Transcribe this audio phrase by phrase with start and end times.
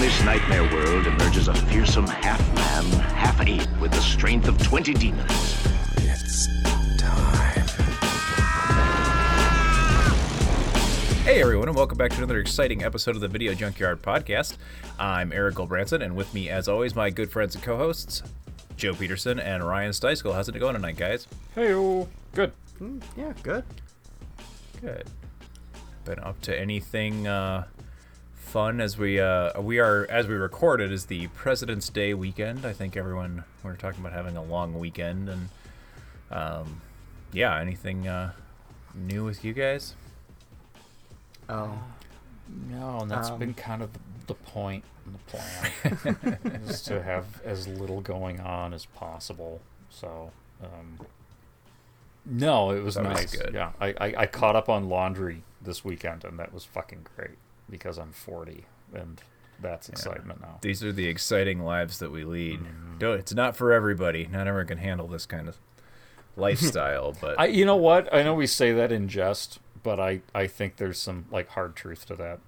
[0.00, 4.56] From this nightmare world emerges a fearsome half man, half ape with the strength of
[4.56, 5.30] 20 demons.
[5.98, 6.48] It's
[6.96, 7.66] time.
[11.22, 14.56] Hey everyone, and welcome back to another exciting episode of the Video Junkyard Podcast.
[14.98, 18.22] I'm Eric Gulbranson, and with me, as always, my good friends and co-hosts,
[18.78, 20.32] Joe Peterson and Ryan Steiskell.
[20.32, 21.28] How's it going tonight, guys?
[21.54, 21.74] Hey,
[22.32, 22.52] good.
[23.18, 23.64] Yeah, good.
[24.80, 25.06] Good.
[26.06, 27.66] Been up to anything uh,
[28.50, 32.66] fun as we uh, we are as we record it is the President's Day weekend.
[32.66, 35.48] I think everyone we're talking about having a long weekend, and
[36.32, 36.80] um,
[37.32, 38.32] yeah, anything uh,
[38.94, 39.94] new with you guys?
[41.48, 41.78] Oh,
[42.68, 45.18] No, and that's Um, been kind of the, the point and the
[46.38, 49.60] plan is to have as little going on as possible.
[49.90, 50.30] So,
[50.62, 51.00] um,
[52.26, 53.36] no, it was That was nice.
[53.36, 53.52] good.
[53.54, 57.38] Yeah, I, I, I caught up on laundry this weekend, and that was fucking great
[57.70, 59.20] because I'm 40, and
[59.62, 60.58] that's excitement now.
[60.60, 62.60] These are the exciting lives that we lead.
[62.60, 63.04] Mm-hmm.
[63.18, 64.28] It's not for everybody.
[64.30, 65.58] Not everyone can handle this kind of
[66.36, 68.12] lifestyle, but I, you know what?
[68.12, 71.76] I know we say that in jest, but I, I think there's some like hard
[71.76, 72.40] truth to that.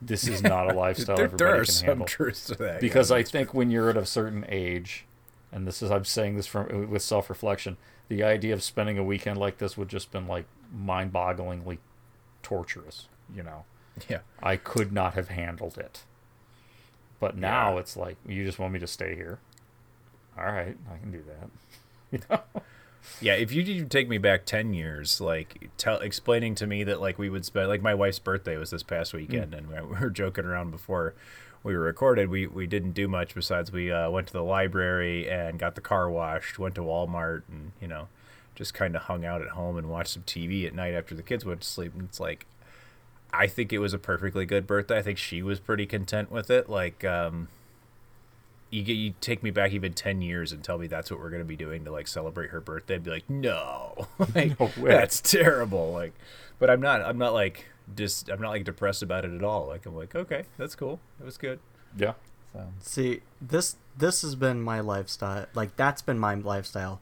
[0.00, 2.06] This is not a lifestyle there, everybody there are can some handle.
[2.06, 2.80] truths to that.
[2.80, 3.16] because yeah.
[3.18, 5.06] I think when you're at a certain age,
[5.52, 7.76] and this is I'm saying this from with self reflection,
[8.08, 11.78] the idea of spending a weekend like this would just been like mind bogglingly
[12.42, 13.08] torturous.
[13.34, 13.64] You know,
[14.08, 16.04] yeah, I could not have handled it.
[17.20, 17.80] But now Yeah.
[17.80, 19.38] it's like you just want me to stay here.
[20.38, 21.50] All right, I can do that.
[22.12, 22.40] You know?
[23.20, 23.34] yeah.
[23.34, 27.18] If you did take me back ten years, like tell explaining to me that like
[27.18, 30.44] we would spend like my wife's birthday was this past weekend, and we were joking
[30.44, 31.14] around before
[31.64, 32.28] we were recorded.
[32.28, 35.80] We we didn't do much besides we uh, went to the library and got the
[35.80, 38.06] car washed, went to Walmart, and you know
[38.54, 41.22] just kind of hung out at home and watched some TV at night after the
[41.24, 41.92] kids went to sleep.
[41.92, 42.46] And it's like
[43.32, 44.98] I think it was a perfectly good birthday.
[44.98, 46.68] I think she was pretty content with it.
[46.68, 47.48] Like, um,
[48.70, 51.30] you get you take me back even ten years and tell me that's what we're
[51.30, 52.94] gonna be doing to like celebrate her birthday.
[52.96, 55.92] I'd be like, no, like No that's terrible.
[55.92, 56.12] Like,
[56.58, 57.02] but I'm not.
[57.02, 58.28] I'm not like just.
[58.28, 59.66] I'm not like depressed about it at all.
[59.66, 61.00] Like, I'm like, okay, that's cool.
[61.20, 61.60] It was good.
[61.96, 62.14] Yeah.
[62.52, 65.46] So see, this this has been my lifestyle.
[65.54, 67.00] Like that's been my lifestyle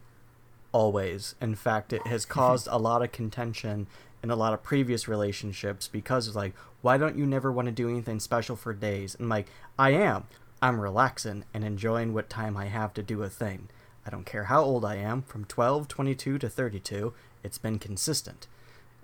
[0.73, 1.35] always.
[1.41, 3.87] In fact, it has caused a lot of contention
[4.25, 7.73] in a lot of previous relationships because it's like, why don't you never want to
[7.73, 9.15] do anything special for days?
[9.15, 9.49] And like,
[9.79, 10.25] I am.
[10.63, 13.69] I'm relaxing and enjoying what time I have to do a thing.
[14.07, 17.13] I don't care how old I am, from 12, 22 to 32,
[17.43, 18.47] it's been consistent.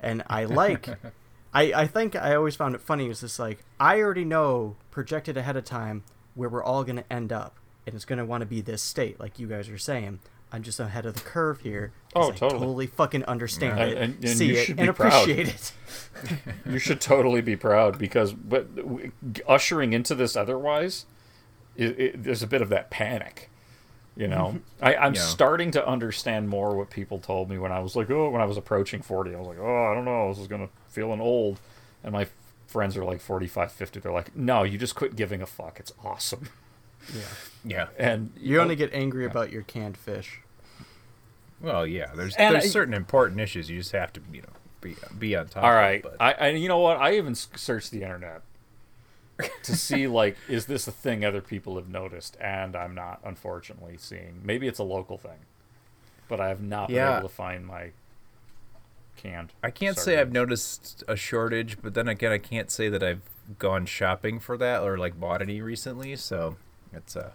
[0.03, 0.89] And I like
[1.53, 5.37] I, I think I always found it funny is just like I already know projected
[5.37, 6.03] ahead of time
[6.35, 7.57] where we're all gonna end up,
[7.87, 10.21] and it's gonna want to be this state, like you guys are saying.
[10.53, 11.93] I'm just ahead of the curve here.
[12.15, 12.51] Oh, I totally.
[12.61, 13.85] totally fucking understand Yeah.
[13.87, 15.23] it, And- and see you it, should and proud.
[15.29, 15.73] appreciate it.
[16.67, 18.67] You should totally be proud because, but
[19.49, 21.07] ushering into this otherwise,
[21.77, 23.49] it, it, there's a bit of that panic.
[24.17, 24.85] You know, mm-hmm.
[24.85, 25.21] I, I'm Yeah.
[25.23, 28.45] starting to understand more what people told me when I was like, oh, when I
[28.45, 31.61] was approaching 40, I was like, oh, I don't know, this is gonna feeling old,
[32.03, 32.27] and my
[32.67, 34.01] friends are like 45, 50.
[34.01, 35.79] They're like, no, you just quit giving a fuck.
[35.81, 36.49] It's awesome.
[37.15, 37.23] Yeah.
[37.65, 37.87] Yeah.
[37.99, 40.41] And You only get angry about your canned fish.
[41.61, 42.11] Well, yeah.
[42.15, 44.49] There's And there's I- certain important issues you just have to you know
[44.81, 45.63] be be on top.
[45.65, 46.03] All of, right.
[46.03, 46.97] but- I, I you know what?
[46.99, 48.43] I even s- searched the internet
[49.63, 53.97] to see like is this a thing other people have noticed and I'm not unfortunately
[53.99, 54.41] seeing.
[54.43, 55.41] Maybe it's a local thing.
[56.29, 57.19] But I have not been Yeah.
[57.19, 57.91] able to find my
[59.17, 59.53] canned.
[59.63, 63.21] I can't say I've noticed a shortage, but then again, I can't say that I've
[63.59, 66.15] gone shopping for that or like bought any recently.
[66.17, 66.57] So
[66.93, 67.31] it's uh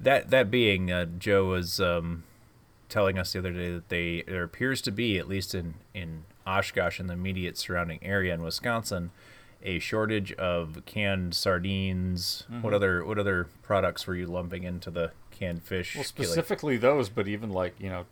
[0.00, 2.24] that that being uh, Joe was um,
[2.88, 6.24] telling us the other day that they there appears to be at least in in
[6.46, 9.10] Oshkosh and the immediate surrounding area in Wisconsin
[9.64, 12.44] a shortage of canned sardines.
[12.50, 12.62] Mm-hmm.
[12.62, 15.94] What other what other products were you lumping into the canned fish?
[15.94, 18.04] Well, Like specifically those, but even like, you know,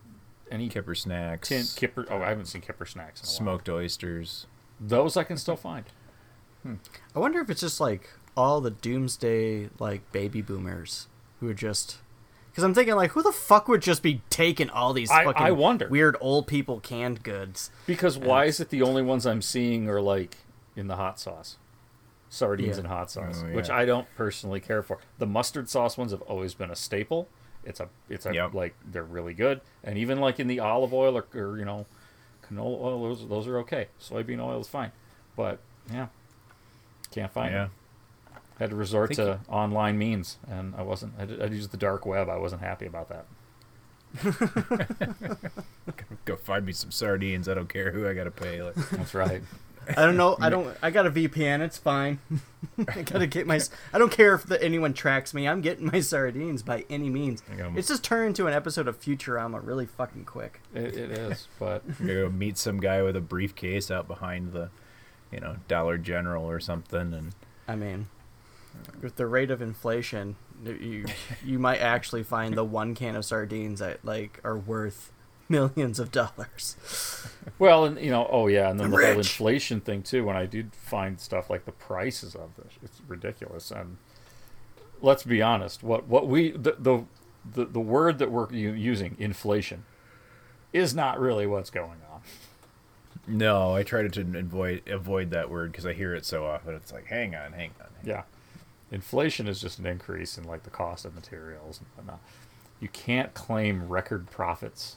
[0.51, 3.37] any kipper snacks, tin kipper oh, I haven't seen kipper snacks in a while.
[3.37, 4.47] smoked oysters.
[4.81, 5.85] Those I can still find.
[6.65, 11.07] I wonder if it's just like all the doomsday like baby boomers
[11.41, 11.99] who are just
[12.51, 15.43] because I'm thinking like who the fuck would just be taking all these I- fucking
[15.43, 15.89] I wonder.
[15.89, 17.71] weird old people canned goods.
[17.87, 20.37] Because why is it the only ones I'm seeing are like
[20.77, 21.57] in the hot sauce?
[22.29, 22.85] sardines Yeah.
[22.85, 23.69] and hot sauce, Oh, which.
[23.69, 24.99] I don't personally care for.
[25.19, 27.29] The mustard sauce ones have always been a staple.
[27.65, 28.55] It's a it's a Yep.
[28.55, 31.85] like they're really good, and even like in the olive oil or, or you know
[32.49, 33.89] canola oil, those those are okay.
[34.01, 34.93] Soybean oil is fine,
[35.37, 35.59] but
[35.93, 36.07] yeah,
[37.11, 37.65] can't find Yeah.
[37.65, 37.71] them.
[38.63, 41.15] Had to resort Think to online means, and I wasn't.
[41.19, 42.29] I would I used the dark web.
[42.29, 43.27] I wasn't happy about that.
[46.27, 47.49] Go find me some sardines.
[47.49, 48.63] I don't care who I gotta pay.
[48.63, 49.43] Like, That's right.
[49.89, 50.37] I don't know.
[50.41, 50.77] I don't.
[50.81, 51.59] I got a VPN.
[51.59, 52.21] It's fine.
[52.87, 53.59] I gotta get my.
[53.93, 55.49] I don't care if the, anyone tracks me.
[55.49, 57.43] I'm getting my sardines by any means.
[57.51, 57.69] I.
[57.77, 60.61] It's just turned into an episode of Futurama really fucking quick.
[60.73, 64.53] It, it is, but I'm gonna go meet some guy with a briefcase out behind
[64.53, 64.71] the,
[65.33, 67.33] you know, Dollar General or something, and
[67.67, 68.07] I mean,
[69.01, 71.07] with the rate of inflation, you
[71.45, 75.13] you might actually find the one can of sardines that like are worth
[75.49, 76.77] millions of dollars.
[77.59, 80.25] Well, and you know, oh yeah, and then I'm the whole inflation thing too.
[80.25, 83.71] When I did find stuff like the prices of this, it's ridiculous.
[83.71, 83.99] And
[85.01, 87.05] let's be honest, what what we the the
[87.55, 89.85] the, the word that we're using, inflation,
[90.73, 92.23] is not really what's going on.
[93.27, 96.75] no, I try to avoid avoid that word because I hear it so often.
[96.75, 97.89] It's like, hang on, hang on.
[98.05, 98.23] Yeah,
[98.93, 102.21] inflation is just an increase in like the cost of materials and whatnot.
[102.81, 104.97] You can't claim record profits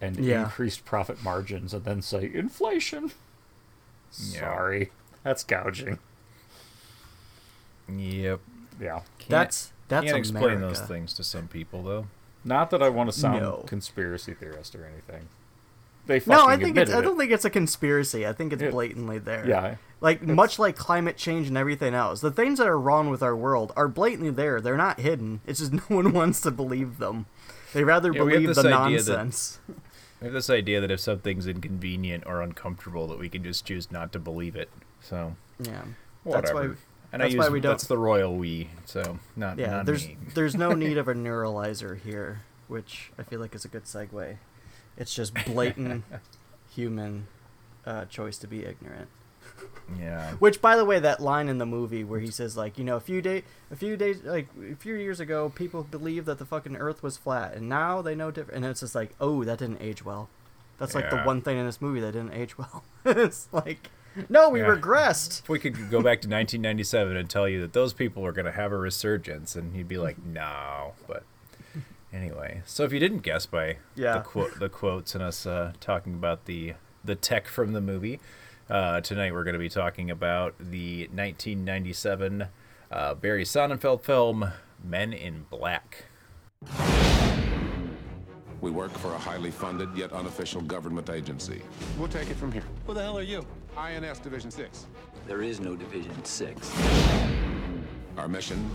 [0.00, 0.44] and Yeah.
[0.44, 3.12] increased profit margins and then say inflation.
[4.18, 4.40] Yeah.
[4.40, 4.92] Sorry,
[5.22, 5.98] that's gouging.
[7.88, 8.40] Yep.
[8.80, 9.00] Yeah.
[9.18, 10.66] Can't, That's that's can't explain America.
[10.66, 12.06] those things to some people though.
[12.44, 13.64] Not that I want to sound No.
[13.66, 15.28] conspiracy theorist or anything.
[16.06, 16.90] They fucking No, I think it's.
[16.90, 18.26] admitted I don't think it's a conspiracy.
[18.26, 19.46] I think it's It- blatantly there.
[19.48, 19.76] Yeah.
[20.02, 23.36] Like much like climate change and everything else, the things that are wrong with our
[23.36, 24.60] world are blatantly there.
[24.60, 25.40] They're not hidden.
[25.46, 27.26] It's just no one wants to believe them.
[27.72, 29.60] They rather Yeah, believe the idea that- nonsense.
[30.20, 33.90] I have this idea that if something's inconvenient or uncomfortable, that we can just choose
[33.90, 34.68] not to believe it.
[35.00, 35.82] So Yeah.
[36.22, 36.42] whatever.
[36.42, 36.62] That's why.
[37.12, 38.70] and that's I use why we don't- that's the royal we.
[38.84, 39.70] So not Yeah.
[39.70, 40.16] not There's me.
[40.34, 44.36] there's no need of a neuralizer here, which I feel like is a good segue.
[44.96, 46.04] It's just blatant
[46.74, 47.26] human
[47.86, 49.08] uh, choice to be ignorant.
[49.98, 50.32] Yeah.
[50.34, 52.96] Which, by the way, that line in the movie where he says, like, you know,
[52.96, 56.46] a few day, a few days, like a few years ago, people believed that the
[56.46, 58.56] fucking Earth was flat, and now they know different.
[58.64, 60.28] And it's just like, oh, that didn't age well.
[60.78, 62.82] That's like the one thing in this movie that didn't age well.
[63.04, 63.90] it's like,
[64.28, 64.66] no, we Yeah.
[64.76, 65.40] regressed.
[65.42, 68.46] If we could go back to 1997 and tell you that those people are going
[68.46, 70.94] to have a resurgence, and you'd be like, no.
[71.06, 71.22] But
[72.12, 74.14] anyway, so if you didn't guess by Yeah.
[74.14, 76.74] the quote, the quotes, and us uh, talking about the
[77.04, 78.20] the tech from the movie,
[78.72, 82.46] uh, tonight we're going to be talking about the 1997
[82.90, 84.50] uh, Barry Sonnenfeld film
[84.82, 86.06] Men in Black.
[88.62, 91.60] We work for a highly funded yet unofficial government agency.
[91.98, 92.64] We'll take it from here.
[92.86, 93.44] Who the hell are you?
[93.76, 94.86] INS Division 6.
[95.26, 96.82] There is no Division 6.
[98.16, 98.70] Our mission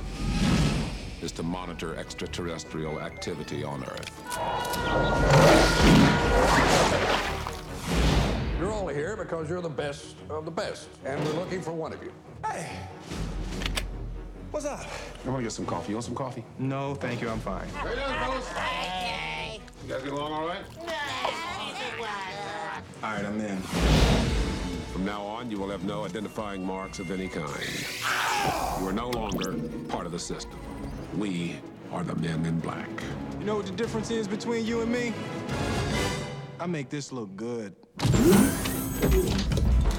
[1.23, 4.13] is to monitor extraterrestrial activity on Earth.
[8.59, 11.93] You're only here because you're the best of the best, and we're looking for one
[11.93, 12.11] of you.
[12.43, 12.67] Hey.
[14.49, 14.79] What's up?
[14.79, 15.89] I want to get some coffee.
[15.89, 16.43] You want some coffee?
[16.57, 17.29] No, thank you.
[17.29, 17.67] I'm fine.
[17.67, 18.49] Hey there, fellas.
[19.83, 20.63] You guys get along all right?
[23.03, 23.57] All right, I'm in.
[24.91, 27.51] From now on, you will have no identifying marks of any kind.
[28.81, 29.53] You are no longer
[29.87, 30.57] part of the system.
[31.15, 31.57] We
[31.91, 32.89] are the men in black.
[33.39, 35.13] You know what the difference is between you and me?
[36.59, 37.75] I make this look good.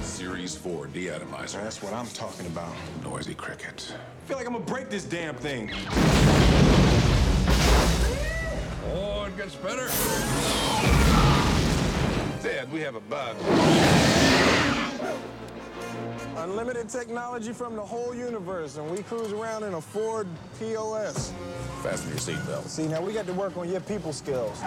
[0.03, 1.63] Series 4 deatomizer.
[1.63, 2.75] That's what I'm talking about.
[3.05, 3.95] Noisy cricket.
[3.95, 5.71] I feel like I'm gonna break this damn thing.
[8.91, 9.87] Oh, it gets better.
[12.43, 13.37] Dad, we have a bug.
[16.39, 20.27] Unlimited technology from the whole universe, and we cruise around in a Ford
[20.59, 21.33] POS.
[21.83, 22.67] Fasten your seatbelt.
[22.67, 24.61] See, now we got to work on your people skills.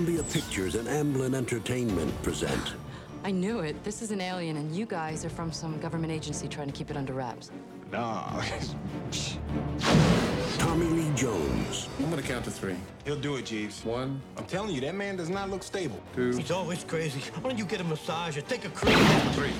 [0.00, 2.74] Columbia Pictures and Amblin Entertainment present
[3.22, 3.84] I knew it.
[3.84, 6.90] This is an alien, and you guys are from some government agency trying to keep
[6.90, 7.50] it under wraps.
[7.92, 8.42] Nah.
[10.56, 12.76] Tommy Lee Jones, I'm gonna count to three.
[13.04, 13.84] He'll do it, Jeebs.
[13.84, 16.00] One, I'm telling you, that man does not look stable.
[16.16, 17.20] two, He's always crazy.
[17.42, 18.96] Why don't you get a massage or take a cruise?
[19.34, 19.52] three.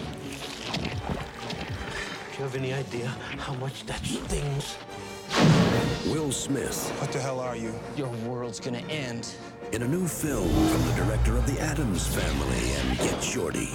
[0.72, 4.78] Do you have any idea how much that stings?
[6.06, 7.74] Will Smith, What the hell are you?
[7.94, 9.34] Your world's gonna end.
[9.72, 13.70] In a new film from the director of The Addams Family and Get Shorty.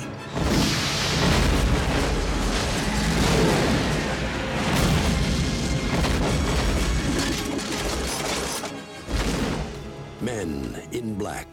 [10.21, 11.47] Men in Black.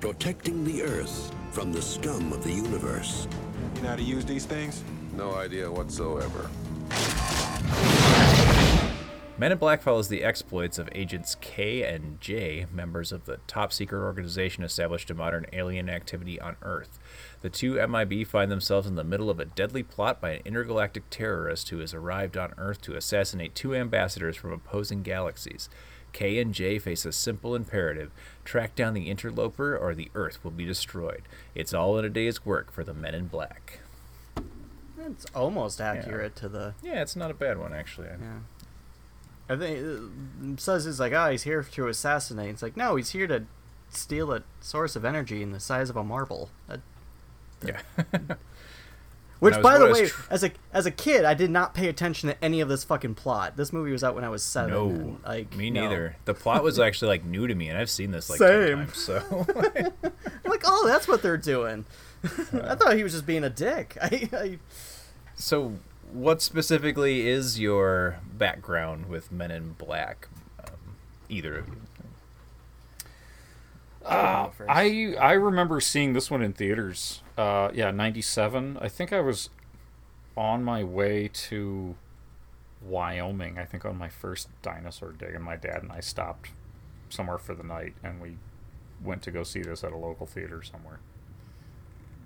[0.00, 3.28] protecting the Earth from the scum of the universe.
[3.76, 4.82] You know how to use these things?
[5.16, 6.50] No idea whatsoever.
[9.42, 13.72] Men in Black follows the exploits of Agents K and J, members of the top
[13.72, 17.00] secret organization established to modern alien activity on Earth.
[17.40, 21.10] The two MIB find themselves in the middle of a deadly plot by an intergalactic
[21.10, 25.68] terrorist who has arrived on Earth to assassinate two ambassadors from opposing galaxies.
[26.12, 28.12] K and J face a simple imperative
[28.44, 31.22] track down the interloper or the Earth will be destroyed.
[31.56, 33.80] It's all in a day's work for the Men in Black.
[35.04, 36.74] It's almost accurate to the.
[36.80, 38.06] Yeah, it's not a bad one, actually.
[38.06, 38.38] Yeah.
[39.48, 42.50] I think uh, says it's like, oh, he's here to assassinate.
[42.50, 43.44] It's like, no, he's here to
[43.90, 46.50] steal a source of energy in the size of a marble.
[46.68, 46.80] That,
[47.64, 47.80] Yeah.
[49.40, 51.34] which, was- by the when I was way, tr- as a as a kid, I
[51.34, 53.56] did not pay attention to any of this fucking plot.
[53.56, 54.70] This movie was out when I was seven.
[54.72, 55.82] No, and, like me no.
[55.82, 56.16] neither.
[56.24, 58.78] The plot was actually like new to me, and I've seen this like Same.
[58.78, 58.96] times.
[58.98, 59.16] So
[60.04, 61.84] I'm like, oh, that's what they're doing.
[62.24, 63.98] I thought he was just being a dick.
[64.00, 64.58] I, I
[65.34, 65.72] So,
[66.12, 70.28] what specifically is your background with Men in Black?
[70.60, 70.96] Um,
[71.28, 71.76] either of you.
[74.04, 77.22] Uh, I I remember seeing this one in theaters.
[77.38, 78.78] Uh, yeah, '97.
[78.80, 79.48] I think I was
[80.36, 81.94] on my way to
[82.82, 83.58] Wyoming.
[83.58, 86.50] I think on my first dinosaur dig, and my dad and I stopped
[87.10, 88.38] somewhere for the night, and we
[89.04, 90.98] went to go see this at a local theater somewhere.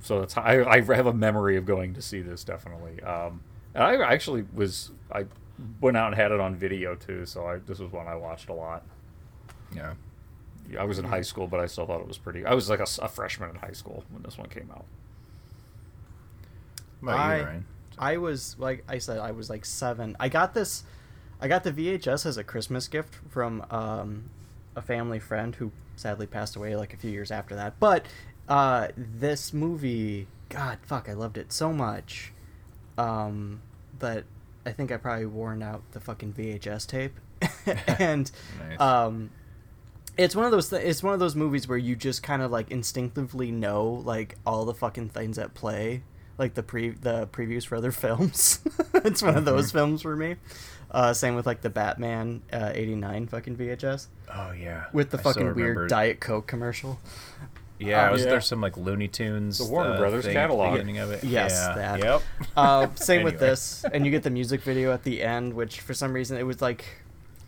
[0.01, 3.03] So that's how, I I have a memory of going to see this definitely.
[3.03, 3.43] Um,
[3.77, 5.27] and I actually was I
[5.81, 7.27] went out and had it on video too.
[7.27, 8.83] So I this was one I watched a lot.
[9.75, 9.95] Yeah.
[10.79, 12.45] I was in high school, but I still thought it was pretty.
[12.45, 14.85] I was like a freshman in high school when this one came out.
[17.01, 17.65] What I, you,
[17.99, 20.17] I was like I said, I was like seven.
[20.19, 20.83] I got this,
[21.41, 24.31] I got the VHS as a Christmas gift from um,
[24.75, 27.79] a family friend who sadly passed away like a few years after that.
[27.79, 28.07] But
[28.49, 32.33] uh, this movie, God, fuck, I loved it so much.
[32.99, 33.61] Um,
[33.99, 34.25] but
[34.65, 37.19] I think I probably worn out the fucking VHS tape,
[37.99, 38.31] and
[38.69, 38.81] Nice.
[38.81, 39.31] um,
[40.17, 42.51] it's one of those th- it's one of those movies where you just kind of
[42.51, 46.03] like instinctively know like all the fucking things at play
[46.39, 48.61] like the pre the previews for other films.
[48.95, 50.37] It's one of those films for me.
[50.91, 54.85] Uh same with like the batman uh 89 fucking vhs Oh yeah.
[54.93, 56.99] with the I fucking weird diet coke commercial
[57.79, 58.31] Yeah, Uh, was yeah.
[58.31, 59.59] there some like Looney Tunes?
[59.59, 60.73] The Warner uh, Brothers thing at the catalog.
[60.73, 61.23] beginning of it?
[61.25, 61.75] Yes, Yeah.
[61.75, 61.99] that.
[62.01, 62.23] Yep.
[62.57, 65.93] Uh, same with this, and you get the music video at the end, which for
[65.95, 66.85] some reason it was like,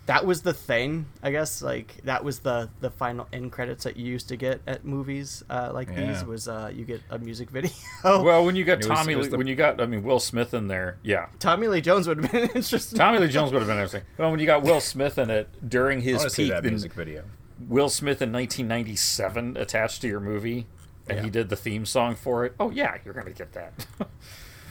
[0.06, 1.04] that was the thing.
[1.22, 4.62] I guess like that was the the final end credits that you used to get
[4.66, 6.12] at movies uh, like Yeah.
[6.12, 7.70] these was uh, you get a music video.
[8.04, 10.54] Well, when you got Tommy, was Lee, the- when you got, I mean, Will Smith
[10.54, 11.26] in there, yeah.
[11.40, 12.98] Tommy Lee Jones would have been interesting.
[12.98, 14.02] Tommy Lee Jones would have been interesting.
[14.16, 16.64] Well, when you got Will Smith in it during his want to see peak, that
[16.64, 17.24] in- music video.
[17.66, 20.66] Will Smith in 1997 attached to your movie,
[21.08, 21.24] and Yeah.
[21.24, 22.54] he did the theme song for it.
[22.60, 23.86] Oh yeah, you're gonna get that.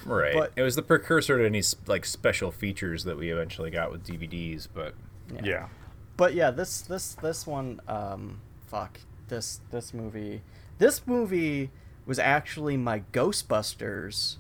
[0.06, 0.34] Right.
[0.34, 4.06] But- it was the precursor to any like special features that we eventually got with
[4.08, 4.94] DVDs, but
[5.44, 5.68] yeah.
[6.16, 10.44] But yeah, this this this one, um, fuck this this movie.
[10.78, 11.72] This movie
[12.06, 14.38] was actually my Ghostbusters,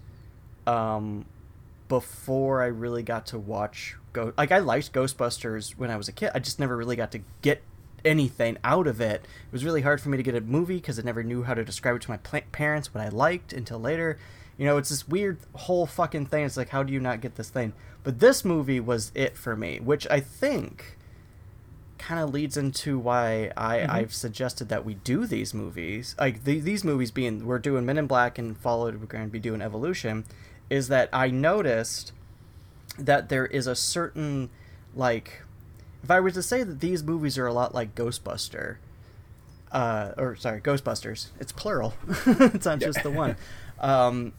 [0.66, 1.25] um,
[1.89, 4.32] before I really got to watch go.
[4.38, 6.32] Like I liked Ghostbusters when I was a kid.
[6.34, 7.62] I just never really got to get
[8.06, 9.22] anything out of it.
[9.22, 11.54] It was really hard for me to get a movie because I never knew how
[11.54, 14.18] to describe it to my parents what I liked until later.
[14.58, 16.46] You know, it's this weird whole fucking thing.
[16.46, 17.74] It's like, how do you not get this thing?
[18.04, 20.98] But this movie was it for me, which I think
[21.98, 23.92] kind of leads into why I, mm-hmm.
[23.92, 26.16] I've suggested that we do these movies.
[26.20, 29.32] Like the, these movies being we're doing Men in Black and followed we're going to
[29.32, 30.25] be doing Evolution,
[30.70, 32.13] is that I noticed
[32.98, 34.50] that there is a certain
[34.96, 35.44] like
[36.04, 38.77] if I were to say that these movies are a lot like Ghostbuster,
[39.72, 41.94] uh, or sorry, Ghostbusters, it's plural.
[42.25, 43.36] it's not just the one.
[43.80, 44.34] Um,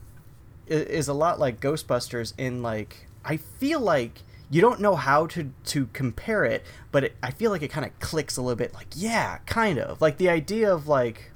[0.66, 5.52] is a lot like Ghostbusters in like I feel like you don't know how to
[5.66, 8.74] to compare it, but it, I feel like it kind of clicks a little bit.
[8.74, 11.32] Like yeah, kind of like the idea of like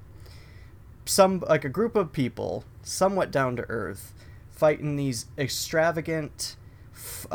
[1.05, 4.13] some like a group of people somewhat down to earth
[4.51, 6.57] fighting these extravagant
[6.95, 7.27] f-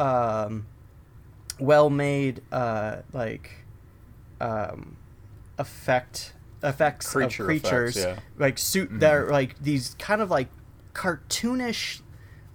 [1.60, 3.52] um, well-made uh, like
[4.40, 4.98] um,
[5.58, 6.34] effect
[6.64, 8.20] effects Creature of effects, creatures yeah.
[8.38, 10.48] like suit that are like these kind of like
[10.94, 12.02] cartoonish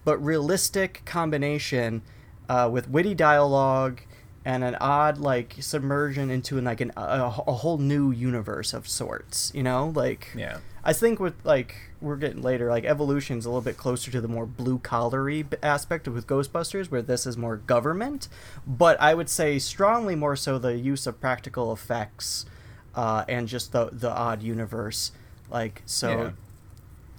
[0.05, 2.03] but realistic combination
[2.49, 4.01] uh, with witty dialogue
[4.45, 9.53] and an odd like submersion into like an, a, a whole new universe of sorts
[9.55, 10.59] you know like yeah.
[10.85, 14.29] I think with like we're getting later, like evolution's a little bit closer to the
[14.29, 18.29] more blue collary aspect of with Ghostbusters, where this is more government.
[18.67, 22.45] But I would say strongly more so the use of practical effects
[22.95, 25.13] uh, and just the the odd universe
[25.51, 26.31] Like so, Yeah.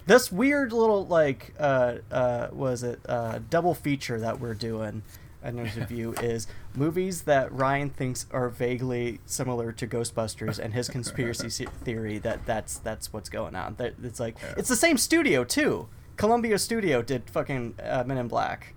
[0.05, 5.01] this weird little like uh uh was it uh double feature that we're doing
[5.43, 10.89] in this review is movies that Ryan thinks are vaguely similar to Ghostbusters and his
[10.97, 13.75] conspiracy theory that that's that's what's going on.
[13.75, 15.87] That it's like it's the same studio too.
[16.17, 18.73] Columbia Studio did fucking uh, Men in Black.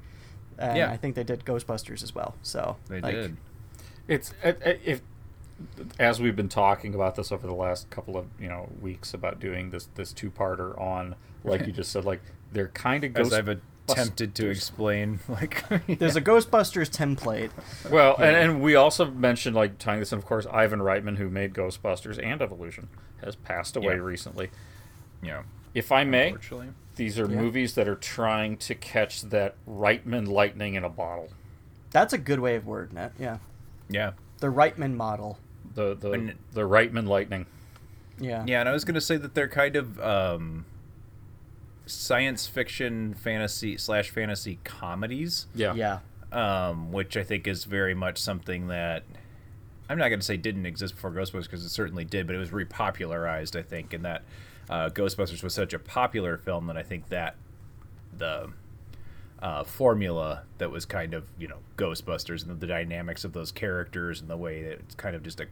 [0.58, 0.90] And Yeah.
[0.90, 2.34] I think they did Ghostbusters as well.
[2.42, 3.36] So They like, did.
[4.08, 5.02] It's it, it, if
[5.98, 9.40] as we've been talking about this over the last couple of you know weeks about
[9.40, 12.20] doing this this two parter on like you just said like
[12.52, 13.32] they're kind of As.
[13.32, 15.64] I've attempted to explain, like
[15.98, 17.50] There's a Ghostbusters template.
[17.90, 20.18] Well, and, and we also mentioned like tying this in.
[20.18, 22.88] Of course, Ivan Reitman, who made Ghostbusters and Evolution,
[23.24, 24.00] has passed away Yeah.
[24.00, 24.50] recently.
[25.22, 25.42] yeah,
[25.74, 26.34] If I may,
[26.96, 27.36] these are Yeah.
[27.36, 31.28] movies that are trying to catch that Reitman lightning in a bottle.
[31.90, 33.12] That's a good way of wording it.
[33.18, 33.38] Yeah,
[33.88, 35.38] Yeah, the Reitman model.
[35.74, 37.46] The the And- the Reitman lightning.
[38.18, 38.44] Yeah.
[38.46, 40.64] yeah, and I was gonna say that they're kind of um,
[41.86, 45.46] science fiction, fantasy slash fantasy comedies.
[45.54, 45.74] Yeah.
[45.74, 45.98] Yeah.
[46.32, 49.04] um, which I think is very much something that
[49.88, 52.38] I'm not going to say didn't exist before Ghostbusters because it certainly did, but it
[52.40, 54.22] was repopularized, I think, and that
[54.68, 57.36] uh, Ghostbusters was such a popular film that I think that
[58.18, 58.50] the
[59.40, 64.20] uh, formula that was kind of you know Ghostbusters and the dynamics of those characters
[64.20, 65.46] and the way that it's kind of just a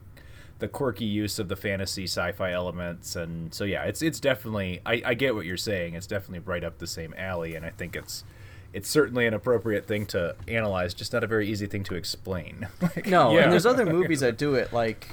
[0.64, 5.02] the quirky use of the fantasy sci-fi elements and so yeah it's it's definitely I,
[5.04, 7.94] I get what you're saying it's definitely right up the same alley and I think
[7.96, 8.24] it's
[8.72, 12.66] it's certainly an appropriate thing to analyze just not a very easy thing to explain
[12.80, 13.42] Like, No, yeah.
[13.44, 14.72] and there's other movies that do it.
[14.72, 15.06] Like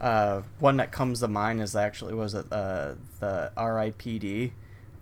[0.00, 4.52] uh, one that comes to mind is actually was it uh, the R.I.P.D.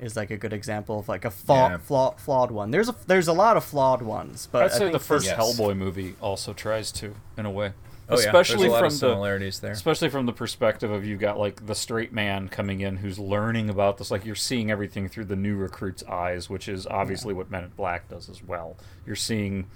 [0.01, 1.77] is like a good example of like a fa- Yeah.
[1.79, 2.71] flaw- flawed one.
[2.71, 5.27] There's a there's a lot of flawed ones, but I'd I say think the first
[5.27, 5.39] Yes.
[5.39, 7.73] Hellboy movie also tries to, in a way.
[8.09, 9.71] Oh, especially lot from of the similarities there.
[9.73, 13.71] especially from the perspective of you've got like the straight man coming in who's learning
[13.71, 14.11] about this.
[14.11, 17.71] Like you're seeing everything through the new recruit's eyes, which is obviously what Men in
[17.71, 18.77] Black does as well.
[19.07, 19.67] You're seeing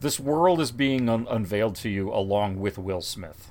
[0.00, 3.50] this world is being un- unveiled to you along with Will Smith.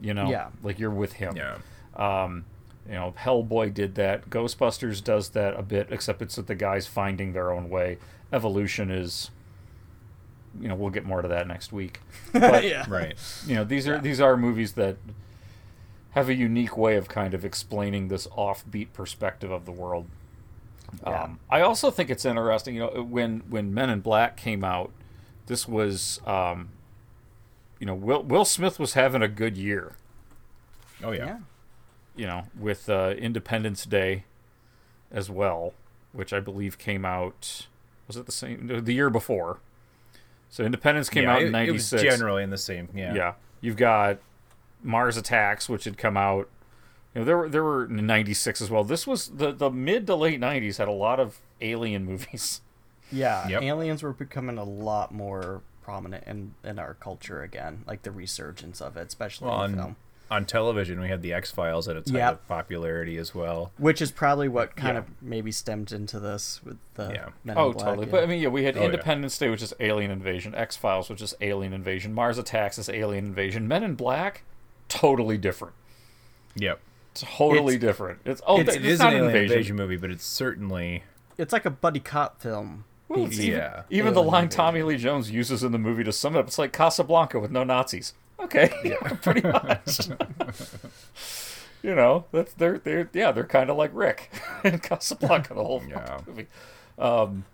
[0.00, 0.48] You know, Yeah.
[0.62, 1.36] like you're with him.
[1.36, 1.56] yeah
[1.96, 2.44] Um,
[2.86, 4.30] you know, Hellboy did that.
[4.30, 7.98] Ghostbusters does that a bit, except it's that the guys finding their own way.
[8.32, 9.30] Evolution is,
[10.60, 12.00] you know, we'll get more to that next week.
[12.32, 12.84] But yeah.
[12.88, 13.16] right
[13.46, 14.96] you know, these are these are movies that
[16.12, 20.06] have a unique way of kind of explaining this offbeat perspective of the world.
[21.06, 21.22] Yeah.
[21.24, 24.90] Um, I also think it's interesting, you know, when when Men in Black came out,
[25.46, 26.70] this was, um,
[27.78, 29.92] you know, Will Will Smith was having a good year
[31.04, 31.38] oh yeah, Yeah.
[32.16, 34.24] you know, with uh, Independence Day
[35.10, 35.74] as well,
[36.12, 37.66] which I believe came out
[38.06, 39.58] was it the same the year before.
[40.50, 42.02] So Independence came Yeah, out it, in it was '96.
[42.02, 43.32] generally in the same yeah yeah.
[43.60, 44.18] You've got
[44.82, 46.48] Mars Attacks, which had come out.
[47.14, 48.84] You know, there were there were in '96 as well.
[48.84, 52.60] This was the the mid to late '90s had a lot of alien movies.
[53.10, 53.62] Yeah, Yep.
[53.62, 58.80] aliens were becoming a lot more prominent in in our culture again, like the resurgence
[58.80, 59.96] of it, especially Well, in on, film.
[60.30, 62.32] On television we had the X Files at a time Yep.
[62.32, 64.98] of popularity as well Which is probably what kind Yeah.
[64.98, 67.28] of maybe stemmed into this with the Yeah.
[67.44, 68.06] Men in Oh, Black, totally.
[68.06, 68.10] yeah.
[68.12, 68.86] But I mean, yeah, we had Oh, yeah.
[68.86, 70.54] Independence Day, which is Alien Invasion.
[70.54, 72.12] X Files, which is Alien Invasion.
[72.12, 73.66] Mars Attacks is Alien Invasion.
[73.66, 74.42] Men in Black,
[74.88, 75.74] totally different.
[76.54, 76.80] yep
[77.14, 78.20] Totally It's- different.
[78.24, 79.52] It's oh, it's, it's, it is not an an alien invasion.
[79.56, 81.02] invasion movie but it's certainly
[81.36, 82.84] it's like a buddy cop film.
[83.08, 83.82] Well, it's even, Yeah.
[83.90, 84.56] even the line invasion.
[84.56, 87.50] Tommy Lee Jones uses in the movie to sum it up, it's like Casablanca with
[87.50, 88.12] no Nazis.
[88.40, 88.70] Okay,
[89.22, 90.08] pretty much.
[91.82, 94.30] you know, that's they're they're yeah, they're kind of like Rick
[94.64, 96.20] in Casablanca the whole Yeah.
[96.26, 96.46] movie.
[96.98, 97.44] Um,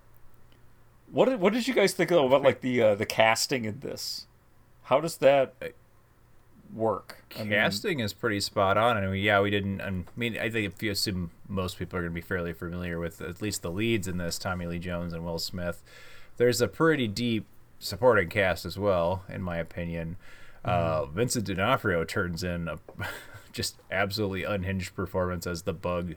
[1.10, 3.80] what did what did you guys think though about like the uh, the casting in
[3.80, 4.26] this?
[4.84, 5.54] How does that
[6.74, 7.24] work?
[7.36, 8.96] I mean, casting is pretty spot on.
[8.96, 9.80] I mean, yeah, we didn't.
[9.80, 12.98] I mean, I think if you assume most people are going to be fairly familiar
[12.98, 15.82] with at least the leads in this, Tommy Lee Jones and Will Smith.
[16.36, 17.46] There's a pretty deep
[17.78, 20.16] supporting cast as well, in my opinion.
[20.64, 22.78] Uh, Vincent D'Onofrio turns in a
[23.52, 26.14] just absolutely unhinged performance as the bug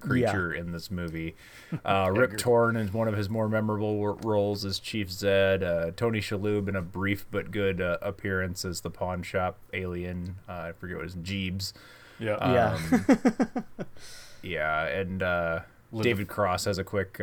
[0.00, 1.34] creature in this movie.
[1.84, 5.62] Uh, Rip Torn is one of his more memorable wor- roles as Chief Zed.
[5.62, 10.34] Uh, Tony Shalhoub in a brief but good uh, appearance as the pawn shop alien.
[10.48, 11.72] Uh, I forget what his Jeebs.
[12.18, 13.62] yeah, Yeah.
[14.42, 15.60] Yeah, and uh,
[15.96, 17.20] David Cross has a quick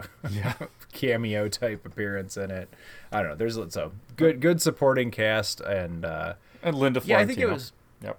[0.44, 0.52] uh,
[0.92, 2.72] cameo type appearance in it.
[3.12, 3.36] I don't know.
[3.36, 7.72] There's so good, good supporting cast, and uh, and Linda yeah, I think it was.
[8.02, 8.18] Yep.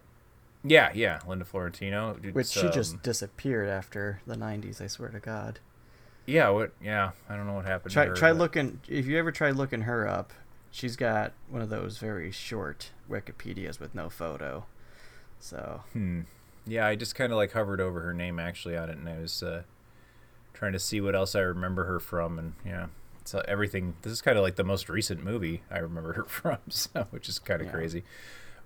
[0.64, 4.82] Yeah, yeah, Linda Fiorentino, It's, Which she just um, disappeared after the '90s.
[4.82, 5.60] I swear to God.
[6.26, 6.72] yeah, what?
[6.84, 7.94] Yeah, I don't know what happened.
[7.94, 8.82] Try to her, try but- looking.
[8.88, 10.34] If you ever try looking her up,
[10.72, 14.66] she's got one of those very short Wikipedias with no photo.
[15.40, 16.22] So Hmm.
[16.68, 19.20] yeah, I just kind of like hovered over her name actually on it, and I
[19.20, 19.64] was uh,
[20.54, 22.88] trying to see what else I remember her from, and yeah,
[23.26, 23.96] so everything.
[24.02, 27.30] This is kind of like the most recent movie I remember her from, so which
[27.30, 27.74] is kind of Yeah.
[27.74, 28.04] crazy.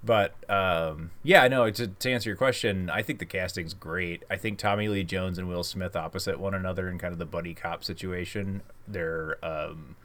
[0.06, 1.70] But um, yeah, no.
[1.72, 4.24] To, to answer your question, I think the casting's great.
[4.30, 7.26] I think Tommy Lee Jones and Will Smith opposite one another in kind of the
[7.26, 8.64] buddy cop situation.
[8.86, 9.96] They're um,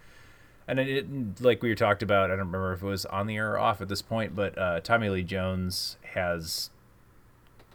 [0.68, 3.54] and it- like we talked about, I don't remember if it was on the air
[3.54, 6.70] or off at this point, but uh, Tommy Lee Jones has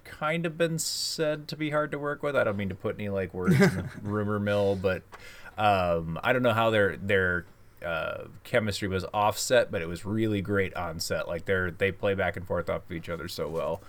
[0.04, 2.36] kind of been said to be hard to work with.
[2.36, 5.04] I don't mean to put any like words in the rumor mill, but
[5.58, 7.46] um, I don't know how their their
[7.86, 11.28] uh, chemistry was offset, but it was really great on set.
[11.28, 13.82] Like they're they play back and forth off of each other so well,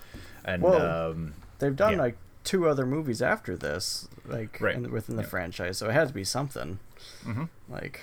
[0.44, 1.98] and Well, um, They've done yeah.
[1.98, 4.74] like two other movies after this, like Right.
[4.76, 5.28] in, within the Yeah.
[5.28, 6.78] franchise, so it had to be something.
[7.24, 7.48] Mhm.
[7.68, 8.00] Like,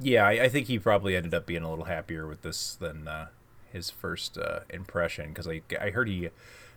[0.00, 3.06] Yeah, I, I think he probably ended up being a little happier with this than
[3.06, 3.26] uh,
[3.72, 6.30] his first uh, impression because I, I heard he, I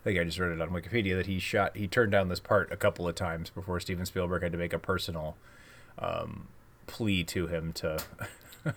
[0.03, 2.71] think I just read it on Wikipedia that he shot he turned down this part
[2.71, 5.35] a couple of times before Steven Spielberg had to make a personal
[5.99, 6.47] um,
[6.87, 8.03] plea to him to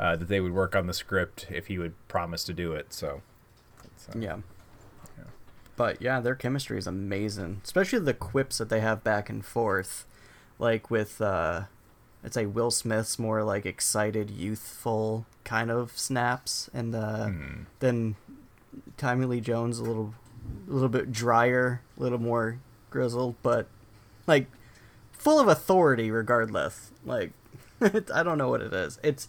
[0.00, 2.92] uh, that they would work on the script if he would promise to do it.
[2.92, 3.22] So,
[3.96, 4.38] so yeah.
[5.78, 10.06] But yeah, their chemistry is amazing, especially the quips that they have back and forth,
[10.58, 11.62] like with uh,
[12.24, 17.62] I'd say Will Smith's more like excited, youthful kind of snaps, and uh, Hmm.
[17.80, 18.16] then
[18.96, 20.14] Tommy Lee Jones a little,
[20.68, 22.58] a little bit drier, a little more
[22.90, 23.68] grizzled, but
[24.26, 24.46] like
[25.12, 26.90] full of authority regardless.
[27.04, 27.32] Like
[27.80, 28.98] I don't know what it is.
[29.02, 29.28] It's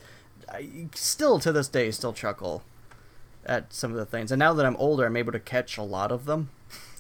[0.52, 2.64] I still to this day still chuckle
[3.46, 4.32] at some of the things.
[4.32, 6.50] And now that I'm older, I'm able to catch a lot of them.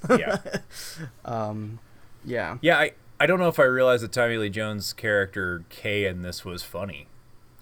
[0.10, 0.38] Yeah.
[1.26, 1.80] um
[2.26, 2.58] yeah.
[2.62, 6.22] yeah, I I don't know if I realized that Tommy Lee Jones' character Kay in
[6.22, 7.08] this was funny.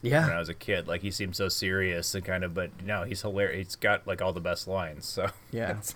[0.04, 0.28] Yeah.
[0.28, 0.88] when I was a kid.
[0.88, 3.68] Like he seemed so serious and kind of, but no, he's hilarious.
[3.70, 5.06] He's got like all the best lines.
[5.06, 5.72] So Yeah.
[5.80, 5.96] it's-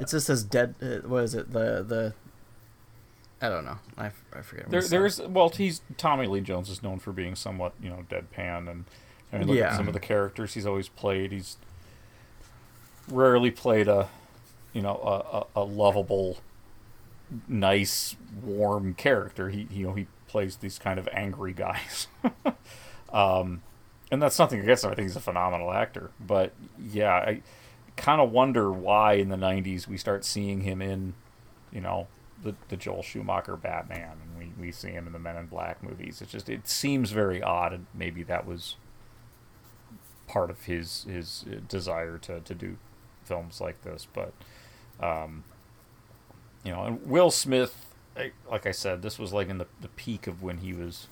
[0.00, 1.52] It's just as dead uh, what is it?
[1.52, 2.14] The the
[3.42, 3.78] I don't know.
[3.98, 4.70] I, I forget.
[4.70, 8.70] There, there's well, he's Tommy Lee Jones is known for being somewhat you know deadpan,
[8.70, 8.84] and
[9.32, 9.68] I mean, look Yeah.
[9.70, 11.30] at some of the characters he's always played.
[11.30, 11.56] He's
[13.10, 14.08] rarely played a
[14.72, 16.38] you know a, a, a lovable,
[17.48, 19.48] nice, warm character.
[19.50, 22.08] He you know he plays these kind of angry guys.
[23.12, 23.62] um,
[24.10, 24.90] and that's nothing against him.
[24.90, 26.10] I think he's a phenomenal actor.
[26.20, 27.42] But yeah, I
[27.96, 31.14] kind of wonder why in the '90s we start seeing him in,
[31.72, 32.08] you know,
[32.42, 35.82] the the Joel Schumacher Batman, and we, we see him in the Men in Black
[35.82, 36.20] movies.
[36.20, 38.76] It's just it seems very odd, and maybe that was
[40.28, 42.76] part of his his uh, desire to to do
[43.24, 44.06] films like this.
[44.12, 44.32] But
[45.00, 45.44] um,
[46.64, 49.88] you know, and Will Smith, eh, like I said, this was like in the the
[49.88, 51.08] peak of when he was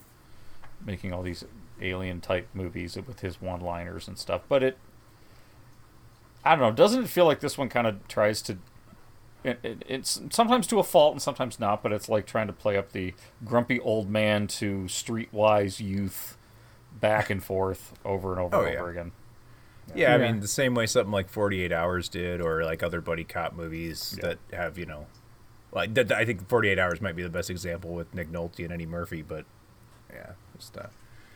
[0.85, 1.45] making all these
[1.83, 4.43] alien type movies with his one liners and stuff.
[4.49, 4.79] But it,
[6.45, 8.59] I don't know, doesn't it feel like this one kind of tries to
[9.43, 12.53] it, it, it's sometimes to a fault and sometimes not, but it's like trying to
[12.53, 16.37] play up the grumpy old man to streetwise youth
[17.01, 18.81] back and forth over and over Oh, and yeah.
[18.81, 19.13] over again.
[19.95, 23.01] yeah, I mean the same way something like Forty Eight Hours did, or like other
[23.01, 25.07] buddy cop movies that have you know,
[25.73, 28.61] like that, I think Forty Eight Hours might be the best example with Nick Nolte
[28.65, 29.45] and Eddie Murphy, but
[30.13, 30.87] yeah, just uh,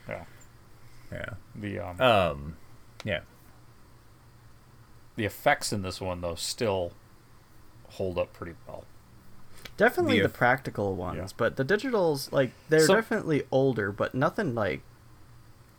[0.08, 0.24] Yeah.
[1.12, 2.56] yeah, The um, um,
[3.04, 3.20] yeah,
[5.16, 6.92] the effects in this one though still
[7.90, 8.84] hold up pretty well.
[9.76, 11.28] Definitely The the, practical ones, Yeah.
[11.36, 14.82] but the digitals like they're So- definitely older, but nothing like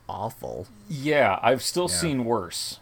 [0.07, 0.67] awful.
[0.87, 1.95] Yeah, I've still Yeah.
[1.97, 2.79] seen worse.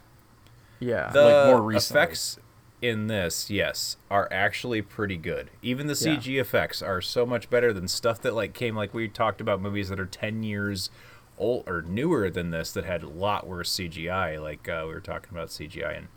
[0.80, 1.12] Yeah.
[1.12, 2.02] the Like, more recently.
[2.04, 2.38] effects
[2.84, 5.50] in this, yes, are actually pretty good.
[5.62, 6.18] Even the Yeah.
[6.18, 9.62] CG effects are so much better than stuff that like came like we talked about
[9.62, 10.90] movies that are ten years
[11.38, 14.42] old or newer than this that had a lot worse CGI.
[14.42, 16.08] Like uh, we were talking about CGI and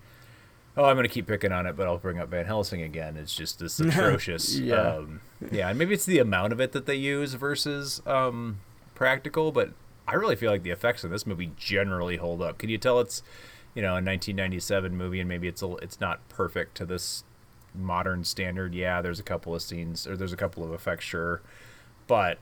[0.76, 3.16] oh, I'm gonna keep picking on it, but I'll bring up Van Helsing again.
[3.16, 4.59] It's just this atrocious.
[4.59, 4.74] Yeah.
[4.96, 5.20] um,
[5.52, 8.59] yeah, and maybe it's the amount of it that they use versus um,
[8.96, 9.70] practical, but
[10.09, 12.59] I really feel like the effects in this movie generally hold up.
[12.59, 13.22] Can you tell it's
[13.76, 17.22] you know a 1997 movie and maybe it's a, it's not perfect to this
[17.74, 18.74] modern standard?
[18.74, 21.42] Yeah, there's a couple of scenes or there's a couple of effects, sure,
[22.08, 22.38] but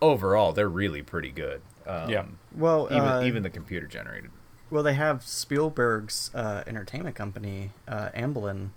[0.00, 1.60] overall they're really pretty good.
[1.86, 2.24] Um, Yeah.
[2.54, 4.30] well, even uh, even the computer generated.
[4.70, 8.68] well, they have Spielberg's uh, entertainment company, uh, Amblin,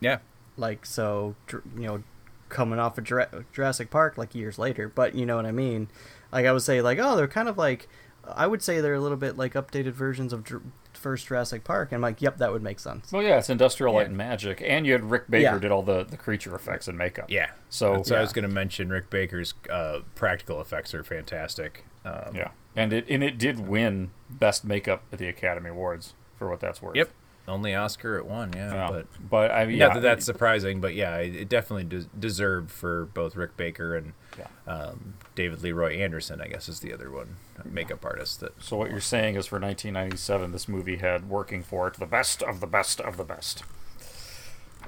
[0.00, 0.18] Yeah,
[0.56, 2.02] like so dr- you know
[2.48, 5.86] coming off of Jura- Jurassic Park like years later but you know what I mean
[6.32, 7.88] like I would say like oh they're kind of like
[8.26, 10.62] I would say they're a little bit like updated versions of Dr-
[11.00, 13.92] first Jurassic Park and I'm like yep that would make sense Well, yeah, it's Industrial
[13.94, 14.06] Light Yeah.
[14.08, 15.58] and Magic, and you had Rick Baker Yeah.
[15.58, 17.26] did all the, the creature effects and makeup.
[17.30, 17.50] yeah.
[17.70, 21.84] So so I was going to mention Rick Baker's uh, practical effects are fantastic.
[22.04, 26.48] Um, yeah, and it and it did win best makeup at the Academy Awards for
[26.48, 26.96] what that's worth.
[26.96, 27.10] Yep.
[27.50, 28.72] Only Oscar it won, yeah.
[28.72, 28.88] Yeah.
[28.90, 32.08] But But, I mean, not yeah, that that's surprising, but yeah, it, it definitely des-
[32.18, 34.46] deserved for both Rick Baker and Yeah.
[34.72, 36.40] um, David Leroy Anderson.
[36.40, 38.40] I guess is the other one, makeup artist.
[38.40, 42.06] That So what you're saying is for 1997, this movie had working for it the
[42.06, 43.62] best of the best of the best.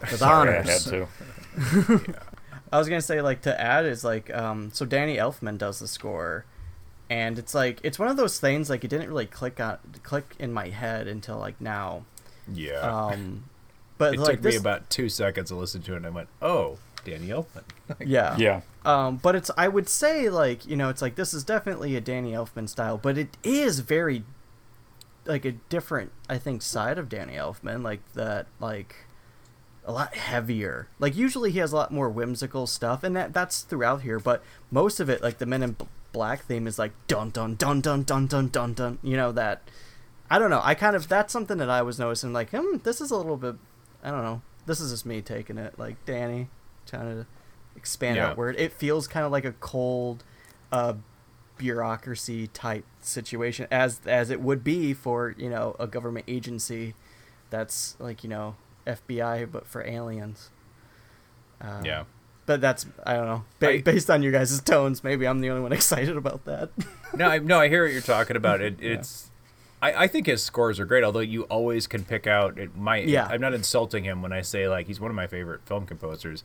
[0.00, 0.84] With Sorry, I honors.
[0.84, 1.06] had to.
[2.72, 5.86] I was gonna say like to add is like um so Danny Elfman does the
[5.86, 6.44] score,
[7.10, 10.34] and it's like it's one of those things like it didn't really click on click
[10.38, 12.04] in my head until like now.
[12.52, 12.80] Yeah.
[12.80, 13.44] Um,
[13.98, 16.10] but it like took this, me about two seconds to listen to it, and I
[16.10, 17.64] went, "Oh, Danny Elfman."
[18.00, 18.60] yeah Yeah.
[18.84, 22.00] Um, but it's I would say like you know it's like this is definitely a
[22.00, 24.24] Danny Elfman style, but it is very
[25.24, 28.96] like a different I think side of Danny Elfman like that like
[29.84, 30.88] a lot heavier.
[30.98, 34.18] Like usually he has a lot more whimsical stuff, and that that's throughout here.
[34.18, 35.76] But most of it, like the Men in
[36.12, 38.98] Black theme, is like dun dun dun dun dun dun dun dun.
[39.02, 39.62] You know that.
[40.32, 40.60] I don't know.
[40.64, 42.32] I kind of that's something that I was noticing.
[42.32, 43.56] Like, hmm, this is a little bit.
[44.02, 44.40] I don't know.
[44.66, 45.78] This is just me taking it.
[45.78, 46.48] Like Danny
[46.86, 47.26] trying to
[47.76, 48.28] expand Yeah.
[48.30, 48.56] outward.
[48.58, 50.24] It feels kind of like a cold,
[50.72, 50.94] uh,
[51.58, 56.94] bureaucracy type situation, as as it would be for you know a government agency
[57.50, 60.50] that's like you know FBI but for aliens.
[61.60, 62.04] Uh, Yeah.
[62.46, 63.44] But that's I don't know.
[63.60, 66.70] Ba- I- based on your guys' tones, maybe I'm the only one excited about that.
[67.14, 68.60] no, I, no, I hear what you're talking about.
[68.60, 69.30] It, it's,
[69.82, 71.04] I, I think his scores are great.
[71.04, 72.58] Although you always can pick out.
[72.58, 73.08] It might.
[73.08, 73.26] Yeah.
[73.28, 76.44] I'm not insulting him when I say like he's one of my favorite film composers.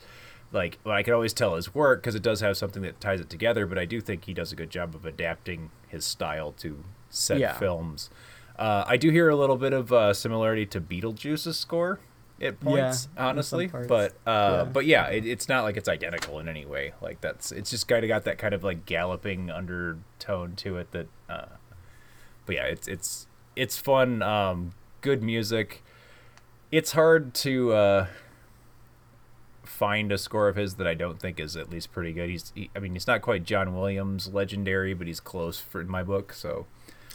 [0.51, 3.19] Like, well, I can always tell his work because it does have something that ties
[3.19, 3.65] it together.
[3.67, 7.37] But I do think he does a good job of adapting his style to set
[7.39, 7.53] Yeah.
[7.53, 8.09] films.
[8.57, 11.99] Uh, I do hear a little bit of uh, similarity to Beetlejuice's score
[12.41, 13.67] at points, in some honestly.
[13.67, 14.63] But uh, Yeah.
[14.71, 16.93] but yeah, it, it's not like it's identical in any way.
[17.01, 20.91] Like that's it's just kind of got that kind of like galloping undertone to it.
[20.91, 21.45] That, uh,
[22.47, 23.26] but yeah, it's it's
[23.57, 24.21] it's fun.
[24.21, 25.83] Um, good music.
[26.71, 28.07] It's hard to uh,
[29.63, 32.29] find a score of his that I don't think is at least pretty good.
[32.29, 35.89] He's he, I mean he's not quite John Williams legendary, but he's close for in
[35.89, 36.33] my book.
[36.33, 36.65] So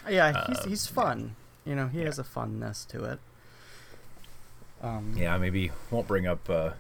[0.09, 1.37] yeah, he's Um, he's fun.
[1.65, 3.21] You know, he has a funness to it.
[4.83, 6.71] Um, yeah, maybe won't bring up uh,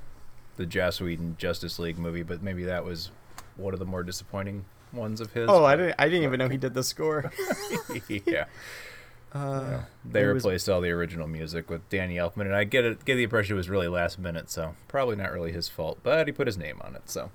[0.57, 3.11] the Joss Whedon Justice League movie, but maybe that was
[3.57, 5.49] one of the more disappointing ones of his.
[5.49, 5.95] Oh, I didn't.
[5.99, 7.33] I didn't even know he did the score.
[8.09, 8.47] yeah.
[9.35, 12.85] Uh, They it was- replaced all the original music with Danny Elfman, and I get
[12.85, 13.05] it.
[13.05, 15.99] Get the impression it was really last minute, so probably not really his fault.
[16.03, 17.31] But he put his name on it, so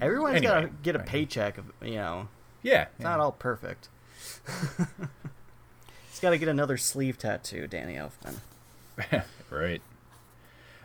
[0.00, 1.56] Everyone's Anyway, gotta get a paycheck.
[1.56, 2.28] Of, you know,
[2.62, 3.88] yeah, it's not all perfect.
[6.10, 8.40] He's got to get another sleeve tattoo, Danny Elfman.
[9.50, 9.82] right.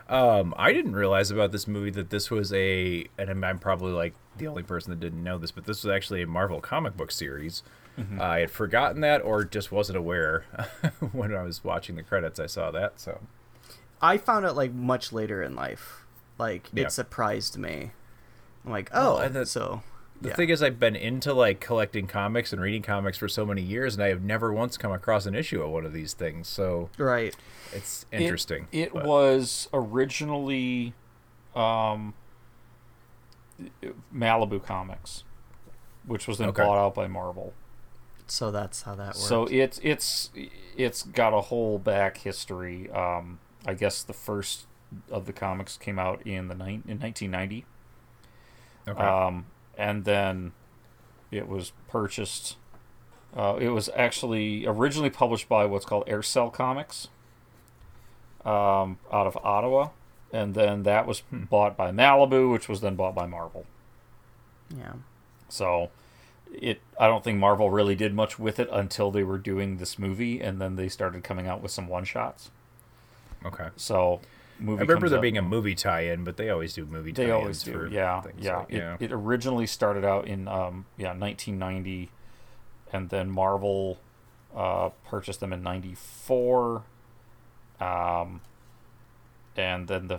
[0.08, 4.14] Um, I didn't realize about this movie that this was a, and I'm probably like
[4.36, 7.10] the only person that didn't know this, but this was actually a Marvel comic book
[7.10, 7.62] series.
[7.98, 8.20] Mhm.
[8.20, 10.44] I had forgotten that, or just wasn't aware
[11.12, 12.40] when I was watching the credits.
[12.40, 13.20] I saw that, so
[14.00, 16.04] I found out like much later in life.
[16.38, 16.84] Like Yeah.
[16.86, 17.90] it surprised me.
[18.64, 19.82] I'm like, Well, oh, and the- so
[20.22, 20.34] The yeah.
[20.36, 23.94] thing is, I've been into like collecting comics and reading comics for so many years,
[23.94, 26.46] and I have never once come across an issue of one of these things.
[26.48, 27.34] So right,
[27.72, 28.68] it's interesting.
[28.72, 30.94] It, but- was originally
[31.56, 32.14] um,
[34.14, 35.24] Malibu Comics,
[36.06, 36.62] which was then Okay.
[36.62, 37.52] bought out by Marvel.
[38.32, 39.18] So that's how that works.
[39.18, 40.30] So it's it's
[40.74, 42.90] it's got a whole back history.
[42.90, 44.66] Um, I guess the first
[45.10, 47.66] of the comics came out in the nine in 1990.
[48.88, 48.98] Okay.
[48.98, 49.44] Um,
[49.76, 50.52] and then
[51.30, 52.56] it was purchased.
[53.36, 57.08] Uh, it was actually originally published by what's called Aircel Comics,
[58.46, 59.90] um, out of Ottawa,
[60.32, 63.66] and then that was bought by Malibu, which was then bought by Marvel.
[64.74, 64.94] yeah,
[65.50, 65.90] So
[66.54, 69.98] it I don't think Marvel really did much with it until they were doing this
[69.98, 72.50] movie and then they started coming out with some one shots.
[73.44, 73.68] okay.
[73.76, 74.20] So
[74.58, 77.24] movie I remember there out- being a movie tie-in, but they always do movie they
[77.26, 77.72] tie-ins always do.
[77.72, 78.20] for Yeah.
[78.20, 78.56] things Yeah.
[78.58, 78.96] like- It, yeah.
[79.00, 82.10] it originally started out in um yeah, 1990
[82.92, 83.98] and then Marvel
[84.54, 86.82] uh purchased them in 94
[87.80, 88.40] um
[89.56, 90.18] and then the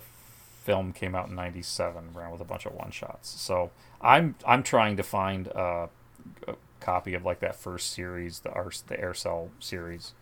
[0.63, 3.30] film came out in 97 around with a bunch of one shots.
[3.30, 5.88] So I'm I'm trying to find uh,
[6.47, 10.13] a copy of like that first series, the Ars, the Aircel series.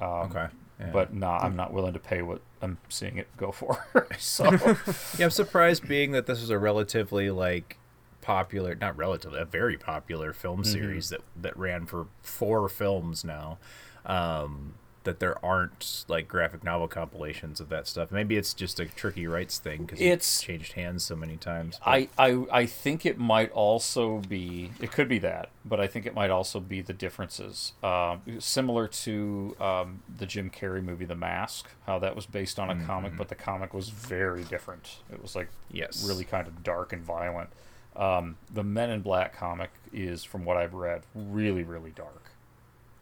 [0.00, 0.46] Um, Okay,
[0.80, 0.90] yeah.
[0.92, 3.84] But no, I'm not willing to pay what I'm seeing it go for.
[4.18, 4.44] so
[5.18, 7.78] yeah, I'm surprised being that this is a relatively like
[8.20, 10.66] popular, not relatively, a very popular film Mhm.
[10.66, 13.58] series that that ran for four films now.
[14.06, 14.74] Um,
[15.04, 18.10] that there aren't like graphic novel compilations of that stuff.
[18.10, 21.78] Maybe it's just a tricky rights thing because It's- it's changed hands so many times.
[21.84, 25.86] but- I, I I think it might also be it could be that, but I
[25.86, 27.72] think it might also be the differences.
[27.82, 32.70] Um, similar to um, the Jim Carrey movie The Mask, how that was based on
[32.70, 34.98] a comic, but the comic was very different.
[35.12, 36.04] It was like Yes.
[36.08, 37.50] really kind of dark and violent.
[37.96, 42.30] Um, the Men in Black comic is, from what I've read, really really dark.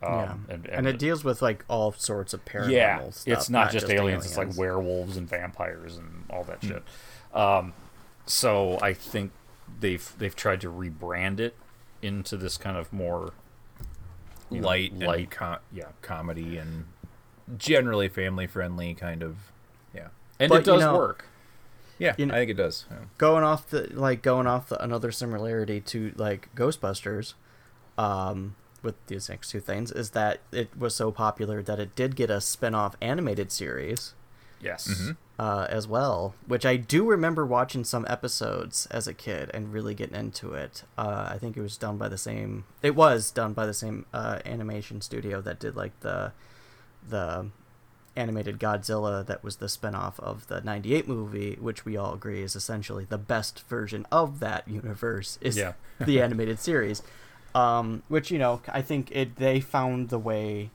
[0.02, 0.54] Um, yeah.
[0.54, 3.22] and, and, it deals with like all sorts of paranormal yeah, stuff.
[3.38, 6.82] it's not, just, aliens, It's like werewolves and vampires and all that shit.
[7.32, 7.72] Um,
[8.26, 9.32] so I think
[9.80, 11.54] they've they've tried to rebrand it
[12.02, 13.32] into this kind of more
[14.50, 15.30] you know, light, light.
[15.30, 15.86] com- yeah.
[16.02, 16.86] comedy, and
[17.56, 19.36] generally family friendly kind of.
[19.94, 20.08] Yeah,
[20.40, 21.26] and But, it does you know, work.
[21.98, 22.86] yeah, You know- I think it does.
[22.90, 22.98] yeah.
[23.18, 27.34] going off the like going off the another similarity to like Ghostbusters,
[27.96, 32.16] um, with these next two things is that it was so popular that it did
[32.16, 34.14] get a spin-off animated series
[34.60, 35.12] Yes.
[35.40, 39.92] uh, as well, which I do remember watching some episodes as a kid and really
[39.94, 40.84] getting into it.
[40.96, 42.64] Uh, I think it was done by the same.
[42.80, 46.32] It was done by the same uh, animation studio that did like the
[47.08, 47.46] the
[48.14, 52.54] animated Godzilla that was the spin-off of the 98 movie which we all agree is
[52.54, 55.72] essentially the best version of that universe is Yeah.
[55.98, 57.02] the animated series
[57.54, 60.70] um, which you know I think it they found the way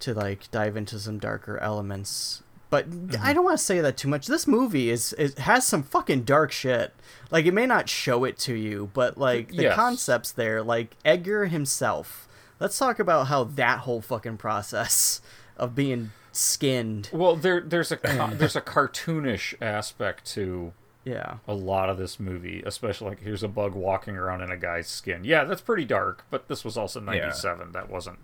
[0.00, 2.84] to like dive into some darker elements but
[3.22, 4.26] I don't want to say that too much.
[4.26, 6.92] This movie is it has some fucking dark shit.
[7.30, 9.74] Like it may not show it to you, but like the Yes.
[9.74, 12.28] concepts there, like Edgar himself.
[12.60, 15.22] Let's talk about how that whole fucking process
[15.56, 17.08] of being skinned.
[17.10, 17.96] Well, there there's a
[18.34, 21.36] there's a cartoonish aspect to Yeah.
[21.46, 24.88] a lot of this movie, especially like here's a bug walking around in a guy's
[24.88, 25.24] skin.
[25.24, 27.72] Yeah, that's pretty dark, but this was also 97.
[27.72, 28.18] That wasn't,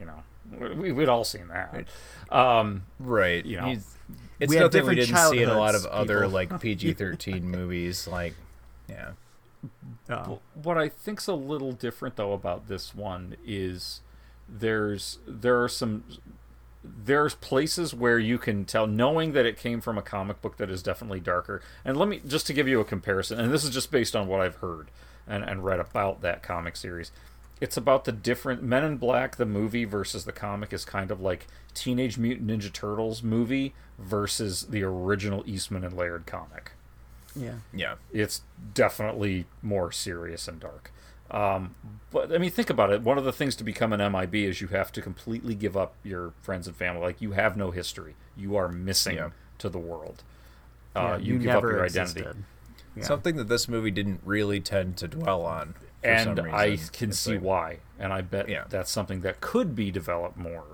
[0.00, 0.22] you know,
[0.76, 1.84] we, we'd all seen that.
[2.34, 3.44] Um, Right.
[3.44, 3.66] You know.
[3.66, 3.94] He's-
[4.40, 6.94] it's We had nothing we didn't see in a lot of childhoods, other like PG
[6.94, 8.06] thirteen movies.
[8.06, 8.34] Like,
[8.88, 9.10] yeah,
[10.54, 14.00] what I think's a little different though about this one is
[14.48, 16.04] there's there are some
[16.84, 20.70] there's places where you can tell knowing that it came from a comic book that
[20.70, 23.70] is definitely darker and let me just to give you a comparison and this is
[23.70, 24.88] just based on what i've heard
[25.26, 27.10] and, and read about that comic series
[27.60, 31.20] it's about the different men in black the movie versus the comic is kind of
[31.20, 36.72] like teenage mutant ninja turtles movie versus the original eastman and laird comic
[37.34, 37.54] Yeah.
[37.74, 37.96] yeah.
[38.12, 38.42] it's
[38.74, 40.92] definitely more serious and dark.
[41.30, 41.74] Um,
[42.10, 43.02] but I mean, think about it.
[43.02, 45.94] One of the things to become an MIB is you have to completely give up
[46.02, 47.02] your friends and family.
[47.02, 48.16] Like you have no history.
[48.36, 49.30] You are missing Yeah.
[49.58, 50.22] to the world.
[50.96, 52.22] Yeah, Uh, you, give never up your existed.
[52.22, 52.44] identity.
[52.96, 53.04] Yeah.
[53.04, 55.74] Something that this movie didn't really tend to dwell on.
[56.02, 56.54] For and some reason.
[56.58, 57.78] I can It's see like- why.
[57.98, 58.64] And I bet Yeah.
[58.68, 60.64] that's something that could be developed more.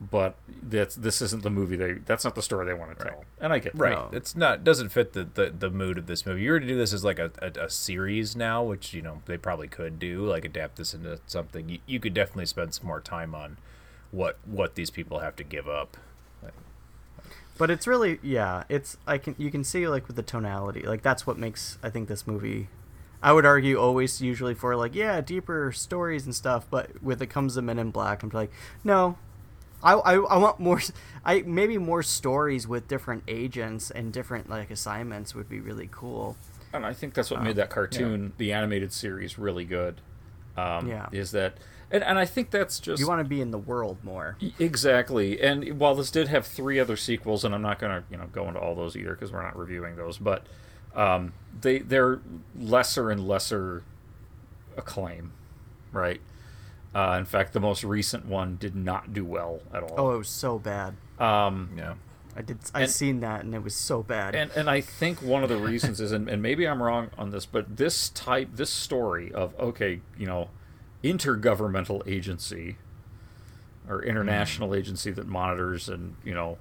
[0.00, 1.92] But that's this isn't the movie they.
[1.92, 3.24] That's not the story they want to tell.
[3.38, 3.82] And I get that.
[3.82, 3.92] Right.
[3.92, 4.08] No.
[4.12, 6.40] It's not doesn't fit the, the, the mood of this movie.
[6.40, 9.20] You were to do this as like a, a, a series now, which, you know,
[9.26, 11.68] they probably could do, like adapt this into something.
[11.68, 13.58] You, you could definitely spend some more time on
[14.10, 15.98] what what these people have to give up.
[16.42, 16.54] Like,
[17.58, 20.80] But it's really yeah, it's I can you can see like with the tonality.
[20.80, 22.68] Like that's what makes I think this movie
[23.22, 27.26] I would argue always usually for like yeah, deeper stories and stuff, but with it
[27.26, 28.50] comes the Men in Black, I'm like,
[28.82, 29.18] no.
[29.82, 30.80] I, I, I want more
[31.24, 36.36] I maybe more stories with different agents and different like assignments would be really cool.
[36.72, 40.00] And I think that's what made that cartoon, the animated series, really good.
[40.56, 41.08] Um, Yeah.
[41.10, 41.54] Is that,
[41.90, 44.36] and, and I think that's just You want to be in the world more.
[44.58, 45.40] exactly.
[45.40, 48.46] And while this did have three other sequels, and I'm not gonna you know go
[48.48, 50.46] into all those either because we're not reviewing those, but
[50.94, 52.20] um, they they're
[52.56, 53.82] lesser and lesser
[54.76, 55.32] acclaim,
[55.92, 56.20] right?
[56.94, 59.94] Uh, in fact, the most recent one did not do well at all.
[59.96, 60.96] Oh, it was so bad.
[61.18, 61.94] Um, yeah.
[62.36, 64.34] I did I And- seen that and it was so bad.
[64.34, 67.30] and and I think one of the reasons is, and, and maybe I'm wrong on
[67.30, 70.48] this, but this type, this story of okay, you know,
[71.02, 72.76] intergovernmental agency
[73.88, 76.58] or international agency that monitors and you know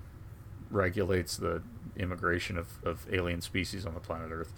[0.71, 1.61] regulates the
[1.97, 4.53] immigration of, of alien species on the planet Earth.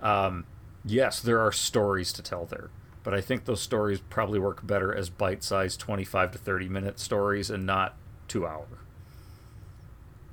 [0.00, 0.44] Um,
[0.84, 2.70] yes, there are stories to tell there,
[3.02, 7.50] but I think those stories probably work better as bite-sized 25 to 30 minute stories
[7.50, 7.96] and not
[8.28, 8.66] two hour.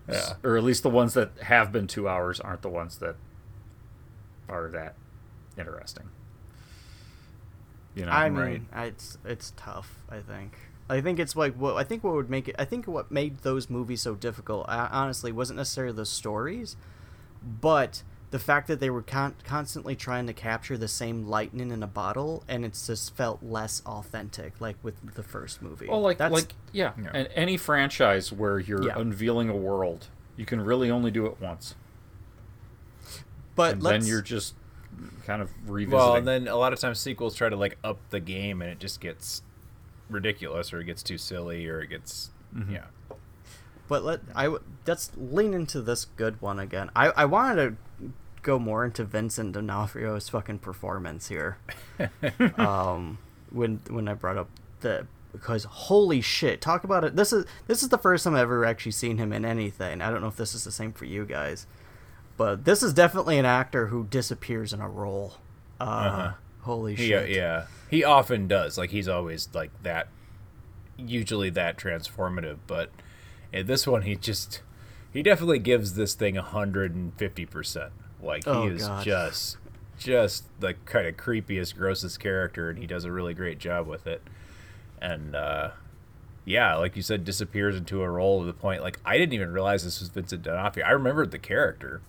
[0.07, 0.33] Yeah.
[0.43, 3.15] Or at least the ones that have been two hours aren't the ones that
[4.47, 4.95] are that
[5.57, 6.09] interesting.
[7.95, 8.87] You know, I mean, right.
[8.87, 9.99] It's it's tough.
[10.09, 10.53] I think.
[10.89, 12.55] I think it's like what I think what would make it.
[12.57, 16.75] I think what made those movies so difficult, uh, honestly, wasn't necessarily the stories,
[17.43, 21.81] but the fact that they were con- constantly trying to capture the same lightning in
[21.81, 25.87] a bottle, and it's just felt less authentic, like with the first movie.
[25.87, 28.97] Well, like That's, like yeah, and any franchise where you're Yeah.
[28.99, 31.75] unveiling a world, you can really only do it once.
[33.55, 34.53] but and then you're just
[35.25, 35.97] kind of revisiting.
[35.97, 38.71] Well, and then a lot of times sequels try to like up the game, and
[38.71, 39.41] it just gets
[40.09, 42.73] ridiculous, or it gets too silly, or it gets mm-hmm.
[42.75, 42.85] yeah.
[43.87, 46.89] But let I w- let's lean into this good one again.
[46.95, 47.75] I I wanted to
[48.41, 51.57] go more into Vincent D'Onofrio's fucking performance here.
[52.57, 53.17] um,
[53.51, 54.49] when when I brought up
[54.81, 57.15] the because holy shit, talk about it.
[57.15, 60.01] This is this is the first time I've ever actually seen him in anything.
[60.01, 61.67] I don't know if this is the same for you guys,
[62.37, 65.35] but this is definitely an actor who disappears in a role.
[65.79, 66.31] Uh, Uh-huh.
[66.61, 67.29] Holy He, uh, shit!
[67.31, 68.77] yeah, he often does.
[68.77, 70.07] Like he's always like that,
[70.97, 72.57] usually that transformative.
[72.67, 72.91] But
[73.53, 74.61] in this one, he just
[75.13, 77.91] he definitely gives this thing hundred and fifty percent.
[78.21, 79.03] Like he Oh, is God.
[79.03, 79.57] just
[79.97, 84.07] just the kind of creepiest, grossest character, and he does a really great job with
[84.07, 84.21] it.
[85.01, 85.71] And uh,
[86.45, 89.51] yeah, like you said, disappears into a role to the point like I didn't even
[89.51, 90.85] realize this was Vincent D'Onofrio.
[90.85, 92.01] I remembered the character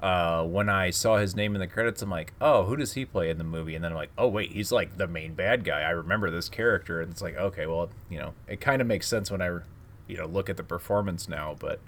[0.00, 3.04] uh, when I saw his name in the credits, I'm like, oh, who does he
[3.04, 3.76] play in the movie?
[3.76, 5.82] And then I'm like, oh, wait, he's like the main bad guy.
[5.82, 7.00] I remember this character.
[7.00, 9.60] And it's like, okay, well, you know, it kind of makes sense when I,
[10.08, 11.54] you know, look at the performance now.
[11.56, 11.78] But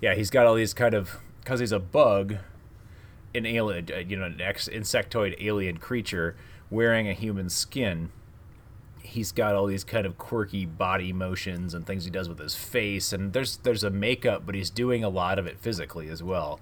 [0.00, 2.38] yeah, he's got all these kind of, because he's a bug,
[3.34, 6.36] an alien, uh, you know, an ex- insectoid alien creature
[6.70, 8.10] wearing a human skin.
[9.02, 12.54] He's got all these kind of quirky body motions and things he does with his
[12.54, 16.22] face, and there's there's a makeup, but he's doing a lot of it physically as
[16.22, 16.60] well.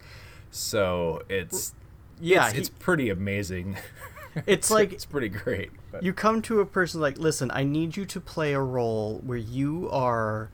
[0.51, 1.75] So it's
[2.21, 3.77] Yeah, it's, he- it's pretty amazing.
[4.45, 5.71] It's like it's pretty great.
[5.91, 6.03] But.
[6.03, 9.39] you come to a person like, listen, I need you to play a role where
[9.39, 10.51] you are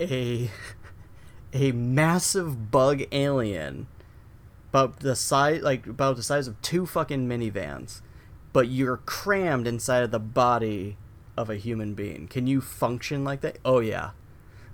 [0.00, 0.48] a
[1.52, 3.88] a massive bug alien,
[4.76, 8.02] about the size like about the size of two fucking minivans,
[8.52, 10.96] but you're crammed inside of the body
[11.36, 12.28] of a human being.
[12.28, 13.58] Can you function like that?
[13.64, 14.10] Oh yeah.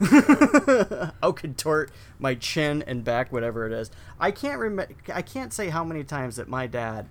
[1.23, 3.93] I'll contort my chin and back, whatever it is.
[4.19, 4.93] I can't remember.
[5.15, 7.09] I can't say how many times that my dad,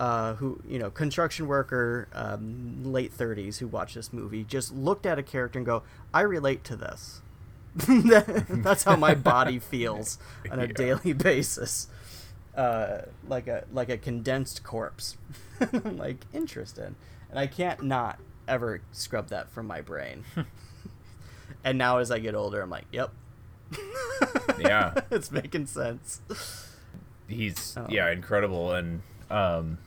[0.00, 5.04] uh, who you know, construction worker, um, late thirties, who watched this movie, just looked
[5.04, 5.82] at a character and go,
[6.14, 7.20] "I relate to this."
[7.76, 10.16] That's how my body feels
[10.50, 10.72] on a Yeah.
[10.72, 11.88] daily basis,
[12.56, 15.16] uh, like a like a condensed corpse.
[15.60, 16.96] I'm like interesting,
[17.30, 20.24] and I can't not ever scrub that from my brain.
[21.64, 23.10] and now as I get older, I'm like, yep.
[24.58, 24.94] Yeah.
[25.10, 26.20] it's making sense.
[27.26, 27.86] He's Oh.
[27.88, 29.78] yeah incredible, and um,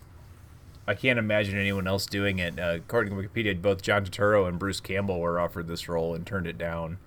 [0.88, 2.59] I can't imagine anyone else doing it.
[2.59, 6.26] Uh, according to Wikipedia, both John Turturro and Bruce Campbell were offered this role and
[6.26, 6.97] turned it down.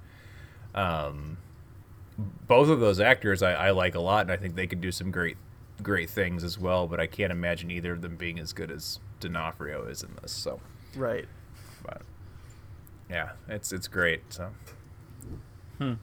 [0.74, 1.38] Um,
[2.46, 4.92] both of those actors I, I like a lot, and I think they could do
[4.92, 5.36] some great
[5.80, 6.86] great things as well.
[6.86, 10.32] But I can't imagine either of them being as good as D'Onofrio is in this.
[10.32, 10.60] So,
[10.96, 11.26] Right.
[11.84, 12.02] but
[13.08, 14.22] yeah, it's it's great.
[14.32, 14.50] So.
[15.78, 15.94] Hmm.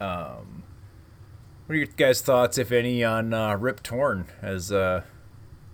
[0.00, 0.62] Um,
[1.66, 5.02] what are your guys' thoughts, if any, on uh, Rip Torn as uh,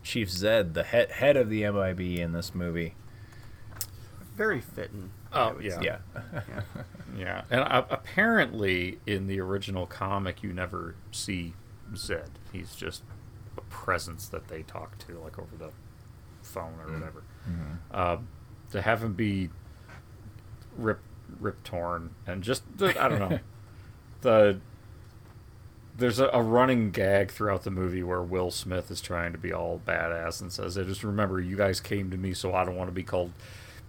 [0.03, 2.95] Chief Zed, the head head of the MIB in this movie?
[4.37, 5.11] Very fitting.
[5.33, 5.81] Oh yeah.
[5.81, 5.99] Yeah.
[6.15, 6.61] Yeah.
[7.17, 7.43] yeah.
[7.51, 11.55] And uh, apparently, in the original comic, you never see
[11.95, 12.31] Zed.
[12.53, 13.03] He's just
[13.57, 15.71] a presence that they talk to, like over the
[16.43, 17.23] phone or whatever.
[17.93, 18.17] Uh,
[18.73, 19.51] to have him be
[20.77, 21.01] rip
[21.41, 23.39] rip torn and just I don't know
[24.21, 24.61] the
[25.99, 29.53] there's a, a running gag throughout the movie where Will Smith is trying to be
[29.53, 32.77] all badass and says, "I just remember you guys came to me, so I don't
[32.77, 33.33] want to be called,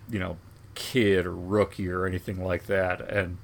[0.09, 0.37] you know,
[0.73, 3.37] kid or rookie or anything like that." And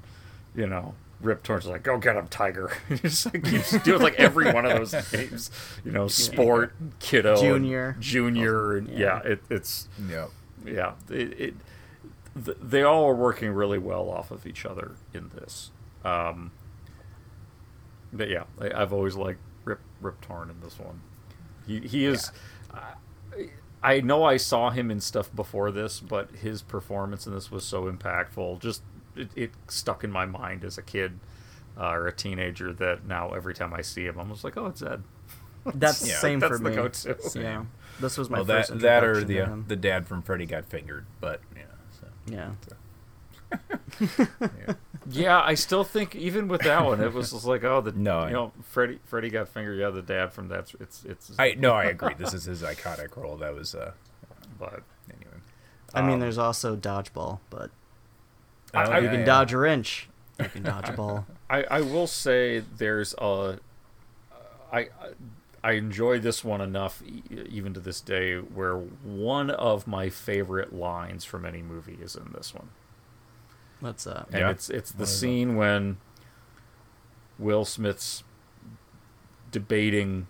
[0.54, 0.94] you know,
[1.24, 4.72] Rip Torn's like, "Go get him, Tiger." It's like keeps doing like every one of
[4.90, 5.50] those names,
[5.84, 7.96] you know, sport, kiddo, and Junior.
[7.98, 8.98] junior, and Yeah.
[9.24, 10.26] yeah, it, it's Yeah.
[10.64, 11.54] yeah, it, it
[12.44, 15.70] th- they all are working really well off of each other in this.
[16.04, 16.52] Um,
[18.12, 21.00] but yeah, I, I've always liked Rip Rip Torn in this one.
[21.66, 22.30] He he is.
[22.72, 22.94] I,
[23.82, 27.64] I know I saw him in stuff before this, but his performance in this was
[27.64, 28.60] so impactful.
[28.60, 28.82] Just
[29.16, 31.18] it, it stuck in my mind as a kid
[31.78, 34.66] uh, or a teenager that now every time I see him, I'm just like, oh,
[34.66, 35.02] it's Zed.
[35.74, 36.76] That's the Yeah, same that's for the me.
[36.76, 37.16] go-to.
[37.40, 37.64] Yeah.
[38.00, 40.64] This was my well, first that that or the uh, the dad from Freddy Got
[40.64, 41.62] Fingered, but yeah.
[42.00, 42.08] So.
[42.32, 42.50] Yeah.
[45.10, 48.20] Yeah, I still think even with that one, it was just like, oh, the No,
[48.20, 49.78] I- you know, Freddy Freddy got fingered.
[49.78, 51.30] Yeah, the dad from that's it's it's.
[51.38, 52.14] I no, I agree.
[52.14, 53.36] This is his iconic role.
[53.36, 53.92] That was uh,
[54.58, 55.36] but anyway.
[55.92, 57.70] I mean, Um, there's also dodgeball, but
[58.74, 59.26] I- oh, you yeah, can yeah.
[59.26, 60.08] dodge a wrench.
[60.40, 61.26] You can dodge a ball.
[61.48, 63.58] I I will say there's a.
[64.72, 64.88] I
[65.62, 70.74] I enjoy this one enough, e- even to this day, where one of my favorite
[70.74, 72.68] lines from any movie is in this one.
[73.80, 74.26] What's that?
[74.32, 75.98] And it's it's the scene when
[77.38, 78.24] Will Smith's
[79.50, 80.26] debating,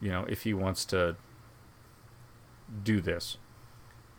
[0.00, 1.16] you know, if he wants to
[2.84, 3.36] do this,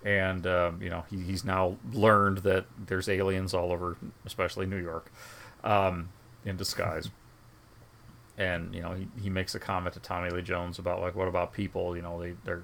[0.03, 4.81] and um, you know he, he's now learned that there's aliens all over, especially New
[4.81, 5.11] York,
[5.63, 6.09] um,
[6.45, 7.09] in disguise.
[8.37, 11.27] And you know he, he makes a comment to Tommy Lee Jones about like what
[11.27, 11.95] about people?
[11.95, 12.63] You know they they're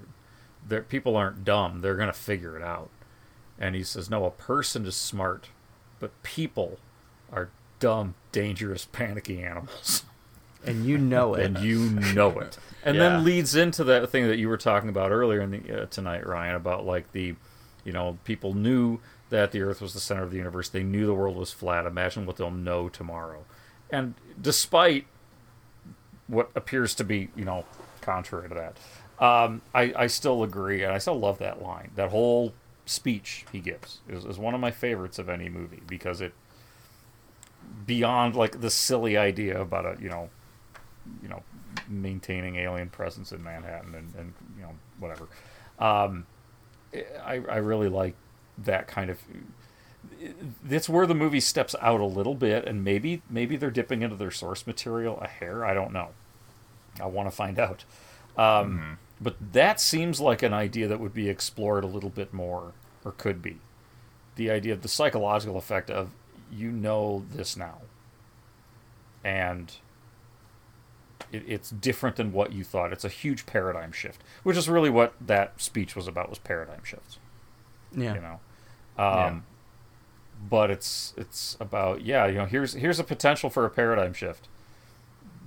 [0.67, 1.81] they're people aren't dumb.
[1.81, 2.89] They're gonna figure it out.
[3.59, 5.49] And he says, No, a person is smart,
[5.99, 6.79] but people
[7.31, 10.03] are dumb, dangerous, panicky animals.
[10.65, 11.45] And you know it.
[11.45, 12.57] and you know it.
[12.85, 13.09] And Yeah.
[13.09, 16.27] then leads into that thing that you were talking about earlier in the, uh, tonight,
[16.27, 17.35] Ryan, about like the,
[17.85, 18.99] you know, people knew
[19.29, 20.67] that the Earth was the center of the universe.
[20.67, 21.85] They knew the world was flat.
[21.85, 23.45] Imagine what they'll know tomorrow.
[23.89, 25.05] And despite
[26.27, 27.63] what appears to be, you know,
[28.01, 28.77] contrary to that,
[29.25, 31.91] um, I, I still agree, and I still love that line.
[31.95, 32.53] That whole
[32.85, 36.33] speech he gives is, is one of my favorites of any movie because it
[37.85, 40.29] beyond like the silly idea about a you know
[41.21, 41.43] you know
[41.87, 45.27] maintaining alien presence in Manhattan and, and you know whatever.
[45.79, 46.25] Um,
[47.23, 48.15] I, I really like
[48.57, 49.19] that kind of
[50.63, 54.15] that's where the movie steps out a little bit and maybe maybe they're dipping into
[54.15, 55.65] their source material a hair.
[55.65, 56.09] I don't know.
[57.01, 57.85] I want to find out.
[58.37, 62.73] Um, but that seems like an idea that would be explored a little bit more
[63.05, 63.57] or could be.
[64.35, 66.09] The idea of the psychological effect of
[66.51, 67.79] you know this now.
[69.23, 69.71] And
[71.33, 74.89] it, it's different than what you thought it's a huge paradigm shift which is really
[74.89, 77.17] what that speech was about was paradigm shifts
[77.95, 78.13] Yeah.
[78.15, 78.39] you know
[78.97, 79.43] um,
[80.49, 84.47] but it's it's about yeah you know here's here's a potential for a paradigm shift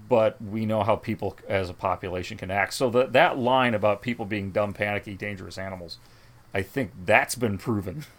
[0.09, 4.03] but we know how people as a population can act so that that line about
[4.03, 5.99] people being dumb panicky dangerous animals
[6.55, 8.05] i think that's been proven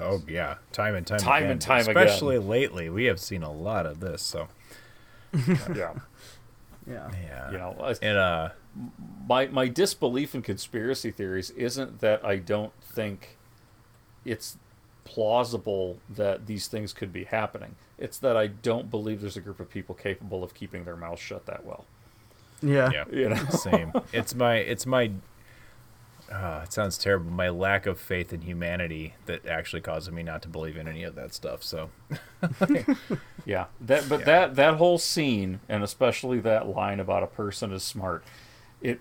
[0.00, 1.50] Oh yeah, time and time, Time again.
[1.52, 1.96] and time again.
[1.96, 4.20] Especially lately, we have seen a lot of this.
[4.20, 4.48] So
[5.34, 5.92] yeah
[6.86, 7.10] Yeah.
[7.12, 8.48] yeah, you know I- and uh,
[9.28, 13.36] my my disbelief in conspiracy theories isn't that I don't think
[14.24, 14.56] it's
[15.04, 17.74] plausible that these things could be happening.
[17.98, 21.20] It's that I don't believe there's a group of people capable of keeping their mouths
[21.20, 21.84] shut that well.
[22.62, 22.90] Yeah.
[22.92, 23.44] yeah, You know?
[23.50, 23.92] same.
[24.12, 25.10] It's my it's my.
[26.32, 27.30] Uh, it sounds terrible.
[27.30, 31.02] My lack of faith in humanity that actually causes me not to believe in any
[31.02, 31.62] of that stuff.
[31.62, 31.90] So
[33.44, 37.82] Yeah, that but that that whole scene and especially that line about a person is
[37.82, 38.24] smart,
[38.80, 39.00] it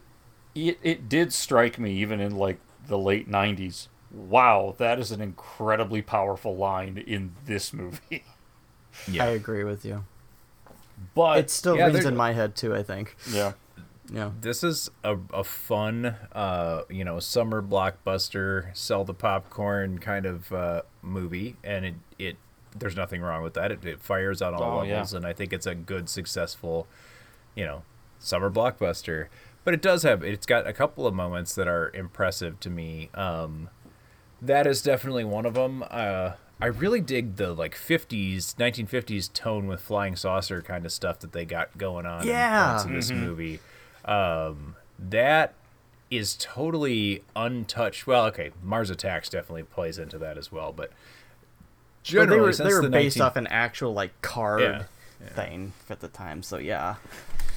[0.56, 3.88] it it did strike me even in like the late '90s.
[4.12, 8.24] Wow, that is an incredibly powerful line in this movie.
[9.08, 10.04] yeah, I agree with you.
[11.16, 13.16] But It still Yeah, rings in my head too, I think.
[13.32, 13.54] yeah,
[14.14, 14.32] Yeah.
[14.42, 20.52] this is a, a fun, uh, you know, summer blockbuster, sell the popcorn kind of
[20.52, 22.38] uh, movie, and it, it
[22.78, 23.72] there's nothing wrong with that.
[23.72, 24.94] It, it fires on all Oh, yeah.
[24.96, 26.88] levels, and I think it's a good, successful,
[27.56, 27.84] you know,
[28.20, 29.28] summer blockbuster.
[29.64, 33.10] But it does have it's got a couple of moments that are impressive to me.
[33.14, 33.70] Um,
[34.42, 35.84] that is definitely one of them.
[35.90, 41.20] Uh, I really dig the like 50s, 1950s tone with flying saucer kind of stuff
[41.20, 42.48] that they got going on Yeah.
[42.64, 43.60] in parts of this movie.
[44.06, 45.54] Um, that
[46.10, 48.06] is totally untouched.
[48.06, 50.92] Well, okay, Mars Attacks definitely plays into that as well, but
[52.14, 54.84] But they were they were the based 19 off an actual like card Yeah,
[55.30, 56.96] thing at the time, so yeah.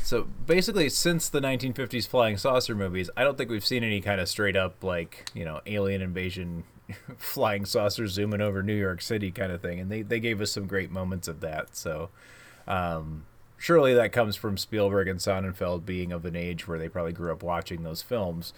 [0.02, 4.20] So basically, since the 1950s flying saucer movies, I don't think we've seen any kind
[4.20, 6.64] of straight up like you know alien invasion,
[7.16, 10.52] flying saucer zooming over New York City kind of thing, and they they gave us
[10.52, 11.74] some great moments of that.
[11.74, 12.10] So
[12.68, 13.24] um,
[13.64, 17.32] surely that comes from Spielberg and Sonnenfeld being of an age where they probably grew
[17.32, 18.52] up watching those films.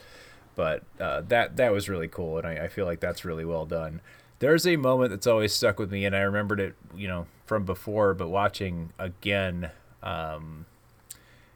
[0.57, 3.67] But uh, that that was really cool, and I, I feel like that's really well
[3.67, 4.01] done.
[4.41, 7.65] There's a moment that's always stuck with me, and I remembered it, you know, from
[7.65, 9.71] before, but watching again.
[10.03, 10.67] Um,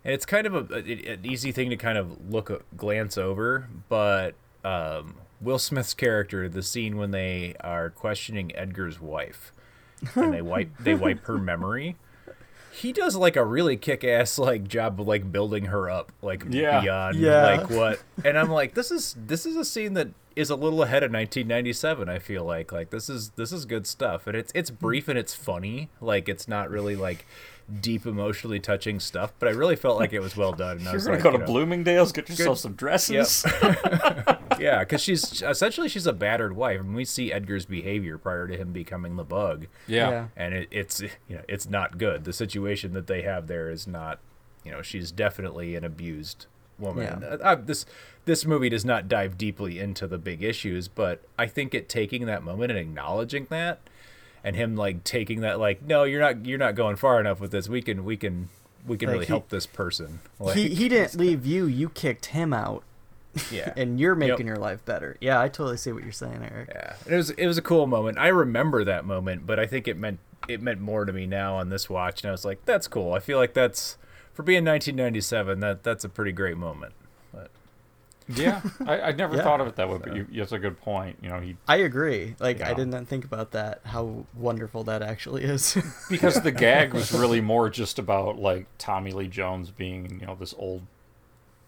[0.04, 3.68] and it's kind of a, a- an easy thing to kind of look glance over
[3.90, 4.34] but
[4.64, 9.52] um, will smith's character the scene when they are questioning edgar's wife
[10.14, 11.96] and they wipe they wipe her memory
[12.72, 16.80] he does like a really kick-ass like job of like building her up like Yeah.
[16.80, 17.42] beyond Yeah.
[17.42, 20.82] like what and i'm like this is this is a scene that is a little
[20.82, 24.52] ahead of 1997 i feel like like this is this is good stuff and it's
[24.54, 27.26] it's brief and it's funny like it's not really like
[27.80, 30.90] deep emotionally touching stuff but i really felt like it was well done and I
[30.90, 33.44] you're was gonna like, go you to know, Bloomingdale's, get yourself some dresses.
[34.60, 38.56] yeah, because she's essentially she's a battered wife, and we see Edgar's behavior prior to
[38.56, 39.66] him becoming the bug.
[39.86, 40.10] Yeah.
[40.10, 40.26] Yeah.
[40.36, 42.24] and it, it's you know it's not good.
[42.24, 44.20] The situation that they have there is not
[44.64, 46.46] you know she's definitely an abused
[46.78, 47.20] woman.
[47.22, 47.28] Yeah.
[47.28, 47.86] Uh, uh, this
[48.24, 52.26] this movie does not dive deeply into the big issues, but I think it taking
[52.26, 53.80] that moment and acknowledging that,
[54.44, 57.50] and him like taking that like no, you're not you're not going far enough with
[57.50, 57.68] this.
[57.68, 58.48] We can we can
[58.86, 60.20] we can Like, really he- help this person.
[60.38, 61.66] Like, he he didn't leave you.
[61.66, 62.82] You kicked him out.
[63.52, 63.72] Yeah.
[63.76, 64.46] and you're making Yep.
[64.46, 65.16] your life better.
[65.20, 66.68] Yeah, I totally see what you're saying, Eric.
[66.74, 68.18] Yeah, it was it was a cool moment.
[68.18, 70.18] I remember that moment, but I think it meant
[70.48, 73.12] it meant more to me now on this watch, and I was like, "That's cool."
[73.12, 73.98] I feel like that's
[74.34, 75.60] for being 1997.
[75.60, 76.92] That that's a pretty great moment.
[78.30, 79.42] But Yeah, I, I never Yeah.
[79.42, 81.18] thought of it that way, but you, that's a good point.
[81.22, 82.34] You know, he I agree.
[82.38, 83.80] Like I did not think about that.
[83.84, 85.76] How wonderful that actually is.
[86.10, 90.34] because the gag was really more just about like Tommy Lee Jones being you know
[90.34, 90.82] this old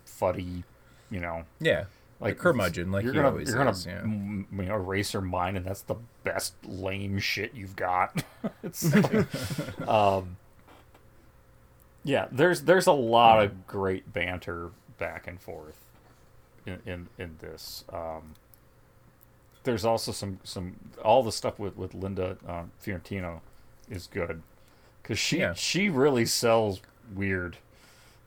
[0.05, 0.65] fuddy,
[1.11, 1.85] you know, yeah,
[2.21, 3.99] like a curmudgeon, like you're he gonna always you're gonna is, yeah.
[4.03, 8.23] m- you know erase her mind, and that's the best lame shit you've got.
[8.63, 10.37] it's like, um,
[12.05, 15.77] yeah, there's there's a lot of great banter back and forth
[16.67, 17.85] in in, in this.
[17.93, 18.35] Um,
[19.65, 23.43] there's also some some all the stuff with with Linda um, Fiorentino
[23.91, 24.43] is good
[25.03, 25.55] because she Yeah.
[25.55, 26.81] she really sells
[27.15, 27.59] weird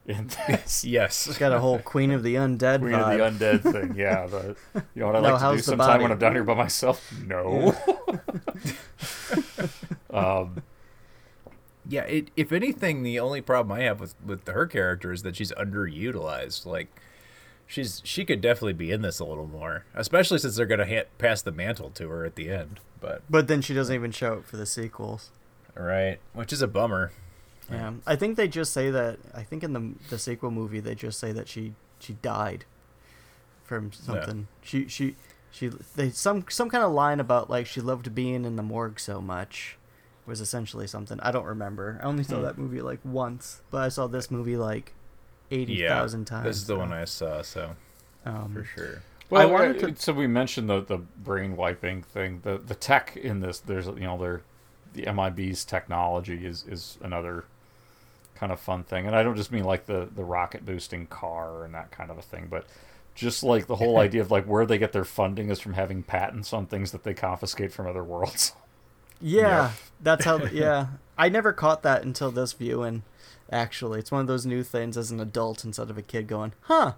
[0.08, 0.86] in this.
[0.86, 3.26] yes, It's got a whole Queen of the Undead Queen vibe.
[3.26, 3.96] of the Undead thing.
[3.98, 4.28] Yeah.
[4.28, 4.56] The,
[4.94, 6.04] you know what I No, like to do how's sometime body?
[6.04, 7.12] when I'm down here by myself?
[7.26, 7.76] No.
[10.12, 10.62] um,
[11.88, 12.02] yeah.
[12.04, 15.52] It, if anything, the only problem I have with with her character is that she's
[15.54, 16.66] underutilized.
[16.66, 16.88] Like,
[17.68, 21.08] she's she could definitely be in this a little more, especially since they're gonna ha-
[21.18, 22.80] pass the mantle to her at the end.
[23.02, 25.30] But But then she doesn't even show up for the sequels.
[25.76, 27.12] right, which is a bummer.
[27.72, 29.18] Yeah, I think they just say that.
[29.34, 32.66] I think in the the sequel movie they just say that she she died
[33.64, 34.48] from something.
[34.62, 35.16] She she
[35.52, 39.00] she they some some kind of line about like she loved being in the morgue
[39.00, 39.78] so much
[40.28, 42.00] was essentially something I don't remember.
[42.02, 42.44] I only saw Hmm.
[42.44, 44.94] that movie like once, but I saw this movie like
[45.52, 46.44] eighty Yeah, times.
[46.44, 47.76] this is the so, one I saw, so
[48.26, 49.02] um, for sure.
[49.30, 52.42] well, I wanted uh, to- so we mentioned the the brain wiping thing.
[52.44, 54.42] The the tech in this, there's you know, there
[54.94, 57.46] the MIB's technology is is another
[58.36, 61.64] kind of fun thing, and I don't just mean like the the rocket boosting car
[61.64, 62.66] and that kind of a thing, but
[63.14, 66.04] just like the whole idea of like where they get their funding is from having
[66.04, 68.54] patents on things that they confiscate from other worlds.
[69.22, 69.72] Yeah,
[70.02, 70.44] that's how.
[70.52, 70.88] Yeah,
[71.18, 73.04] I never caught that until this viewing.
[73.52, 76.54] Actually, it's one of those new things as an adult instead of a kid going,
[76.62, 76.94] "Huh."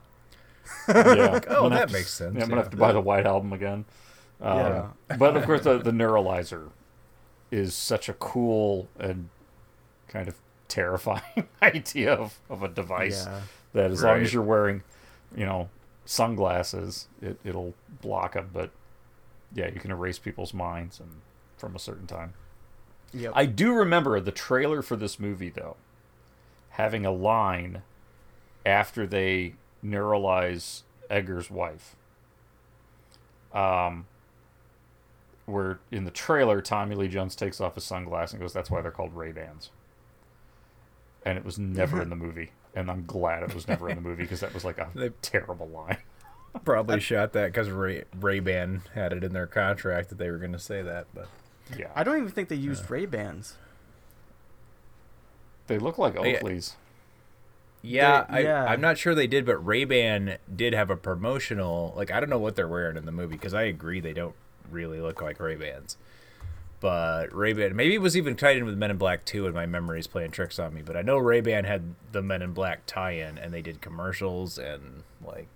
[0.88, 1.39] yeah.
[1.50, 2.64] oh, that have to- makes sense, Yeah, I'm gonna yeah.
[2.64, 3.86] have to buy the White Album again.
[4.41, 4.88] Um, Yeah.
[5.18, 6.70] but of course, the, the neuralizer
[7.52, 9.30] is such a cool and
[10.08, 10.36] kind of
[10.68, 13.41] terrifying idea of, of a device Yeah.
[13.74, 14.84] that as long as you're wearing,
[15.36, 15.70] you know,
[16.06, 18.50] sunglasses, it, it'll block them.
[18.54, 18.72] But
[19.54, 21.10] yeah, you can erase people's minds and
[21.58, 22.34] from a certain time.
[23.14, 23.32] Yep.
[23.36, 25.78] I do remember the trailer for this movie though,
[26.78, 27.82] having a line
[28.65, 29.53] after they
[29.84, 31.95] neuralize Edgar's wife.
[33.53, 34.05] Um,
[35.45, 38.82] where in the trailer, Tommy Lee Jones takes off his sunglasses and goes, "That's why
[38.82, 39.69] they're called Ray Bans."
[41.25, 44.01] And it was never in the movie, and I'm glad it was never in the
[44.01, 45.97] movie because that was like a They- terrible line.
[46.65, 50.38] Probably shot that because Ray Ray Ban had it in their contract that they were
[50.38, 51.28] going to say that, but
[51.78, 53.55] Yeah, I don't even think they used Ray Bans.
[55.68, 56.22] They look like yeah.
[56.41, 56.74] Oakleys.
[57.82, 58.63] yeah, They- yeah.
[58.65, 61.93] I, I'm not sure they did, but Ray Ban did have a promotional.
[61.95, 64.36] Like I don't know what they're wearing in the movie because I agree they don't
[64.70, 65.97] really look like Ray Bans.
[66.80, 69.55] But Ray Ban, maybe it was even tied in with Men in Black 2 and
[69.55, 70.82] my memory's playing tricks on me.
[70.84, 73.82] But I know Ray Ban had the Men in Black tie in and they did
[73.82, 75.47] commercials and like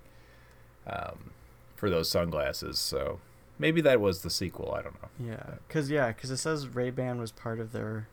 [0.88, 1.32] um,
[1.76, 2.80] for those sunglasses.
[2.80, 3.20] So
[3.60, 4.74] maybe that was the sequel.
[4.74, 5.10] I don't know.
[5.34, 8.08] Yeah, cause yeah, cause it says Ray Ban was part of their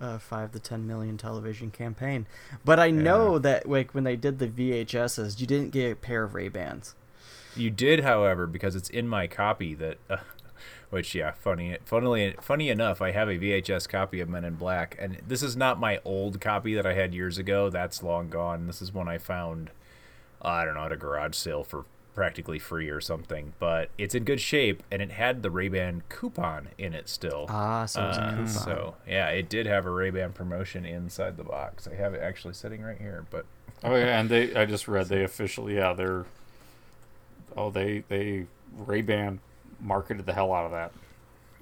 [0.00, 2.26] uh, five to ten million television campaign.
[2.64, 6.24] But I know that like when they did the VHSs, you didn't get a pair
[6.24, 6.94] of Ray Bans.
[7.56, 10.18] You did, however, because it's in my copy that, uh,
[10.90, 14.96] which yeah, funny, funnily, funny enough, I have a VHS copy of Men in Black,
[14.98, 17.68] and this is not my old copy that I had years ago.
[17.68, 18.66] That's long gone.
[18.66, 19.70] This is one I found,
[20.40, 21.84] I don't know, at a garage sale for
[22.18, 23.52] practically free or something.
[23.60, 27.46] But it's in good shape, and it had the Ray Ban coupon in it still.
[27.48, 28.48] Ah, so it was a Uh, coupon.
[28.48, 31.86] So yeah, it did have a Ray Ban promotion inside the box.
[31.86, 33.46] I have it actually sitting right here, but
[33.84, 36.24] Oh yeah, and they I just read they officially yeah they're
[37.56, 38.46] oh they they
[38.76, 39.38] Ray Ban
[39.80, 40.92] marketed the hell out of that.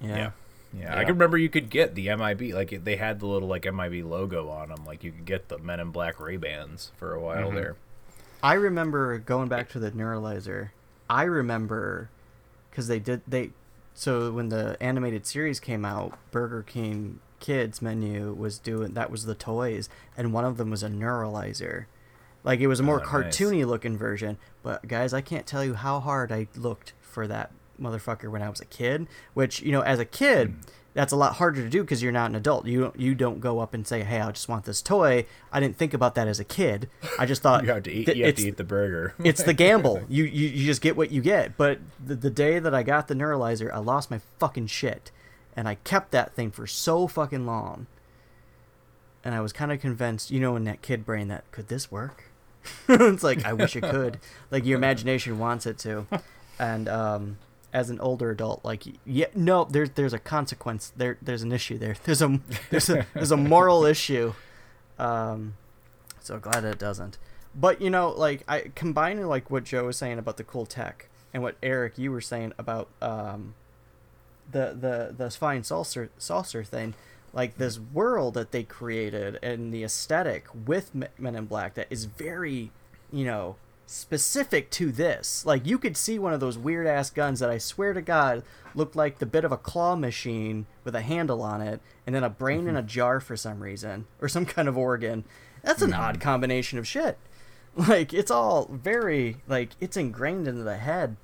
[0.01, 0.17] Yeah.
[0.17, 0.29] Yeah.
[0.77, 3.63] Yeah, I can remember you could get the MIB like they had the little like
[3.71, 4.85] MIB logo on them.
[4.85, 7.55] Like you could get the Men in Black Ray Bans for a while Mhm.
[7.55, 7.75] there.
[8.43, 10.69] I remember going back to the neuralizer.
[11.09, 12.09] I remember
[12.69, 13.51] because they did they
[13.93, 19.25] so when the animated series came out, Burger King kids menu was doing that was
[19.25, 21.85] the toys, and one of them was a neuralizer.
[22.43, 23.37] Like it was a more Oh, nice.
[23.37, 24.37] cartoony looking version.
[24.63, 28.49] But guys, I can't tell you how hard I looked for that motherfucker when I
[28.49, 29.07] was a kid.
[29.33, 30.55] Which you know, as a kid, Hmm.
[30.97, 32.65] That's a lot harder to do because you're not an adult.
[32.65, 35.59] You don't you don't go up and say, "Hey, I just want this toy." I
[35.59, 36.89] didn't think about that as a kid.
[37.19, 38.05] I just thought You have to eat.
[38.05, 39.13] th- You have to eat the burger.
[39.23, 40.01] it's the gamble.
[40.09, 41.55] You, you you just get what you get.
[41.55, 45.11] But the, the day that I got the neuralizer, I lost my fucking shit,
[45.55, 47.85] and I kept that thing for so fucking long.
[49.23, 51.91] And I was kind of convinced, you know, in that kid brain, that could this
[51.91, 52.23] work?
[52.89, 54.19] it's like I wish it could.
[54.51, 56.07] like your imagination wants it to,
[56.59, 57.37] and um,
[57.77, 60.91] as an older adult, like yeah, no, there's there's a consequence.
[60.97, 61.95] There there's an issue there.
[62.05, 62.39] There's a
[62.71, 64.33] there's a there's a moral issue.
[64.97, 65.53] Um,
[66.19, 67.19] so glad it doesn't.
[67.53, 71.07] But you know, like I combining like what Joe was saying about the cool tech
[71.31, 73.53] and what Eric you were saying about um,
[74.51, 76.95] the the the fine saucer saucer thing,
[77.31, 82.05] like this world that they created and the aesthetic with Men in Black that is
[82.05, 82.71] very,
[83.11, 83.55] you know,
[83.87, 85.45] specific to this.
[85.45, 88.43] Like you could see one of those weird ass guns that I swear to God
[88.75, 92.23] looked like the bit of a claw machine with a handle on it and then
[92.23, 92.87] a brain in a mm-hmm.
[92.87, 95.23] jar for some reason or some kind of organ.
[95.63, 96.21] That's an odd mm-hmm.
[96.21, 97.17] combination of shit.
[97.87, 101.15] Like it's all very like it's ingrained into the head.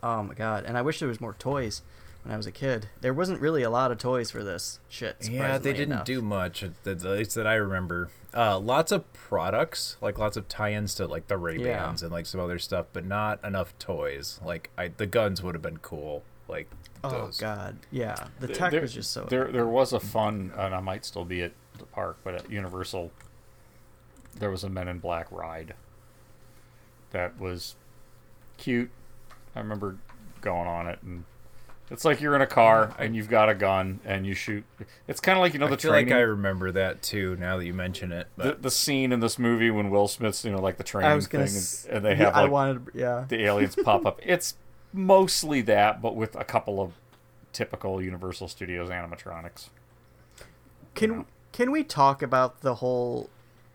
[0.00, 0.62] Oh my god!
[0.64, 1.82] And I wish there was more toys
[2.24, 2.88] when I was a kid.
[3.00, 5.28] There wasn't really a lot of toys for this shit.
[5.30, 6.04] Yeah, they didn't enough.
[6.06, 8.08] do much, at the- least that I remember.
[8.36, 12.26] Uh, lots of products, like lots of tie-ins to like the Ray Bans and like
[12.26, 14.40] some other stuff, but not enough toys.
[14.44, 16.24] Like I, the guns would have been cool.
[16.48, 16.68] Like
[17.04, 17.38] Oh those.
[17.38, 18.16] god, yeah.
[18.40, 19.24] The Th- tech there, was just so.
[19.28, 22.50] There, there was a fun, and I might still be at the park, but at
[22.50, 23.12] Universal,
[24.38, 25.74] there was a Men in Black ride.
[27.10, 27.76] That was
[28.58, 28.90] cute.
[29.54, 29.96] I remember
[30.40, 31.24] going on it, and
[31.90, 34.64] it's like you're in a car and you've got a gun and you shoot.
[35.06, 36.10] It's kind of like you know I the feel training.
[36.10, 37.36] like I remember that too.
[37.36, 40.44] Now that you mention it, the, but the scene in this movie when Will Smith's,
[40.44, 42.44] you know, like the training was thing, gonna and, s- and they yeah, have I
[42.46, 43.24] wanted- yeah.
[43.28, 44.20] the aliens pop up.
[44.24, 44.54] It's
[44.92, 46.92] mostly that, but with a couple of
[47.52, 49.68] typical Universal Studios animatronics.
[50.94, 53.28] Can can we talk about the whole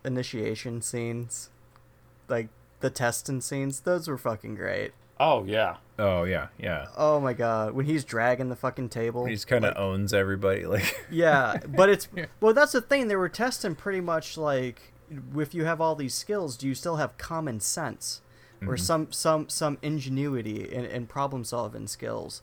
[0.04, 1.50] initiation scenes,
[2.28, 2.48] like
[2.80, 3.80] the testing scenes?
[3.80, 4.92] Those were fucking great.
[5.18, 5.76] Oh yeah.
[6.00, 6.86] Oh yeah, yeah.
[6.96, 9.26] Oh my god, when he's dragging the fucking table.
[9.26, 10.66] he's kind of owns everybody.
[10.66, 12.08] Like Yeah, but it's
[12.40, 12.54] well.
[12.54, 13.08] That's the thing.
[13.08, 14.92] They were testing pretty much like
[15.36, 18.22] if you have all these skills, do you still have common sense
[18.62, 18.80] or Mhm.
[18.80, 22.42] some some some ingenuity and, and problem solving skills,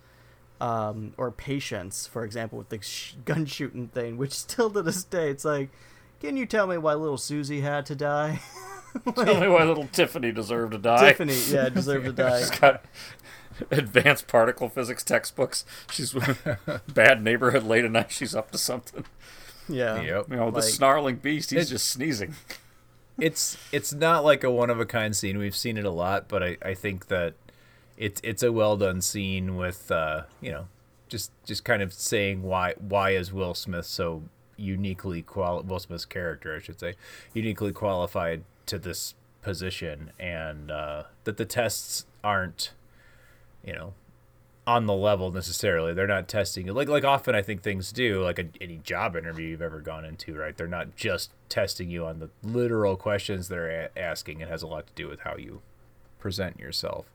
[0.60, 5.03] um, or patience, for example, with the sh- gun shooting thing, which still to this
[5.03, 5.70] day, it's like,
[6.20, 8.39] can you tell me why little Susie had to die?
[9.16, 11.10] Tell me why little Tiffany deserved to die.
[11.10, 12.39] Tiffany, yeah, deserved to die.
[12.39, 12.84] She's got
[13.72, 15.66] advanced particle physics textbooks.
[15.91, 16.14] She's
[16.93, 18.12] bad neighborhood late at night.
[18.12, 19.05] She's up to something.
[19.70, 20.01] Yeah.
[20.01, 21.51] You know, the Like- snarling beast.
[21.51, 22.36] He's It- just sneezing.
[23.20, 25.38] it's it's not like a one of a kind scene.
[25.38, 27.34] We've seen it a lot, but I, I think that
[27.97, 30.68] it's it's a well done scene with uh, you know
[31.10, 34.24] just just kind of saying why why is Will Smith so
[34.55, 36.93] uniquely quali- Will Smith's character I should say
[37.34, 42.72] uniquely qualified to this position and uh, that the tests aren't
[43.68, 43.93] you know
[44.65, 45.93] on the level necessarily.
[45.93, 49.15] They're not testing it like like often I think things do like a, any job
[49.15, 50.55] interview you've ever gone into, right?
[50.57, 54.41] They're not just testing you on the literal questions they're a- asking.
[54.41, 55.61] It has a lot to do with how you
[56.20, 57.05] present yourself.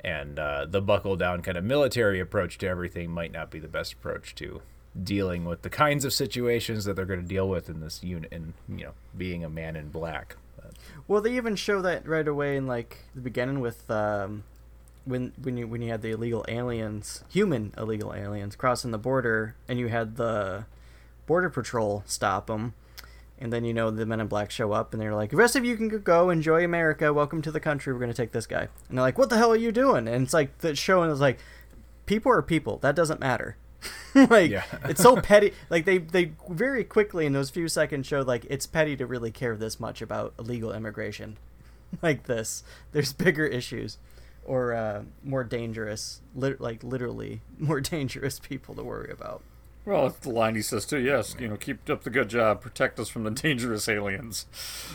[0.00, 3.68] And uh, the buckle down kind of military approach to everything might not be the
[3.68, 4.62] best approach to
[5.02, 8.32] dealing with the kinds of situations that they're going to deal with in this unit
[8.32, 10.36] and you know being a man in black.
[10.56, 10.72] But,
[11.06, 14.44] Well, they even show that right away in like the beginning with um,
[15.08, 19.54] when when you when you had the illegal aliens, human illegal aliens crossing the border,
[19.68, 20.66] and you had the
[21.26, 22.74] border patrol stop them,
[23.38, 25.56] and then you know the men in black show up and they're like, "The rest
[25.56, 27.12] of you can go enjoy America.
[27.12, 27.92] Welcome to the country.
[27.92, 30.24] We're gonna take this guy." And they're like, "What the hell are you doing?" And
[30.24, 31.38] it's like the showing is like,
[32.08, 32.78] people are people.
[32.78, 33.56] That doesn't matter.
[34.14, 34.50] like
[34.84, 35.52] it's so petty.
[35.70, 39.30] Like they they very quickly in those few seconds showed like it's petty to really
[39.30, 41.36] care this much about illegal immigration,
[42.02, 42.64] like this.
[42.90, 43.98] There's bigger issues,
[44.48, 49.42] or uh, more dangerous, lit- like literally more dangerous people to worry about.
[49.84, 50.98] Well, that's the line he says too.
[50.98, 52.60] Yes, you know, keep up the good job.
[52.60, 54.46] Protect us from the dangerous aliens.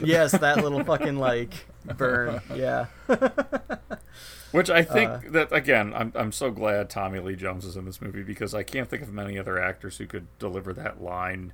[0.04, 1.66] Yes, that little fucking like
[1.98, 2.42] burn.
[2.54, 2.88] Yeah.
[4.52, 7.86] Which I think Uh, that again, I'm I'm so glad Tommy Lee Jones is in
[7.86, 11.54] this movie because I can't think of many other actors who could deliver that line,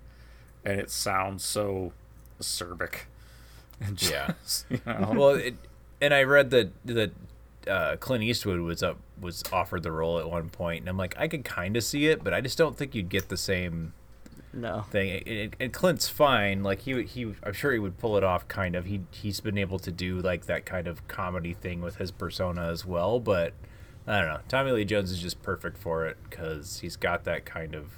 [0.65, 1.93] and it sounds so
[2.41, 3.03] acerbic.
[3.79, 4.33] And Yeah.
[4.69, 5.13] you know.
[5.15, 5.55] well, it,
[6.01, 7.11] and I read that that
[7.69, 11.15] uh, Clint Eastwood was up was offered the role at one point, and I'm like,
[11.17, 13.93] I could kind of see it, but I just don't think you'd get the same
[14.53, 14.81] No.
[14.89, 15.21] thing.
[15.25, 16.63] It, and Clint's fine.
[16.63, 18.47] Like he he I'm sure he would pull it off.
[18.47, 18.85] Kind of.
[18.85, 22.67] He he's been able to do like that kind of comedy thing with his persona
[22.67, 23.19] as well.
[23.19, 23.53] But
[24.07, 24.39] I don't know.
[24.47, 27.91] Tommy Lee Jones is just perfect for it because he's got that kind of.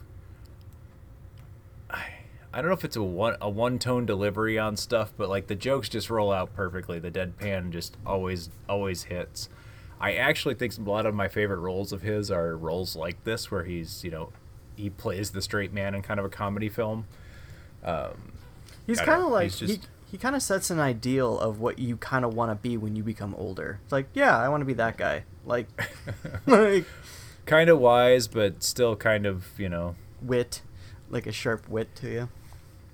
[1.90, 2.06] I,
[2.54, 5.48] I don't know if it's a one a one tone delivery on stuff, but like
[5.48, 7.00] the jokes just roll out perfectly.
[7.00, 9.50] The deadpan just always always hits.
[10.02, 13.50] I actually think a lot of my favorite roles of his are roles like this,
[13.52, 14.30] where he's you know
[14.76, 17.06] he plays the straight man in kind of a comedy film.
[17.84, 18.34] Um,
[18.88, 19.80] He's kind of like just- he
[20.12, 22.96] he kind of sets an ideal of what you kind of want to be when
[22.98, 23.80] you become older.
[23.84, 25.24] It's like, yeah, I want to be that guy.
[25.46, 25.68] Like,
[26.46, 26.86] like
[27.46, 30.64] kind of wise, but still kind of you know wit,
[31.10, 32.30] like a sharp wit to you.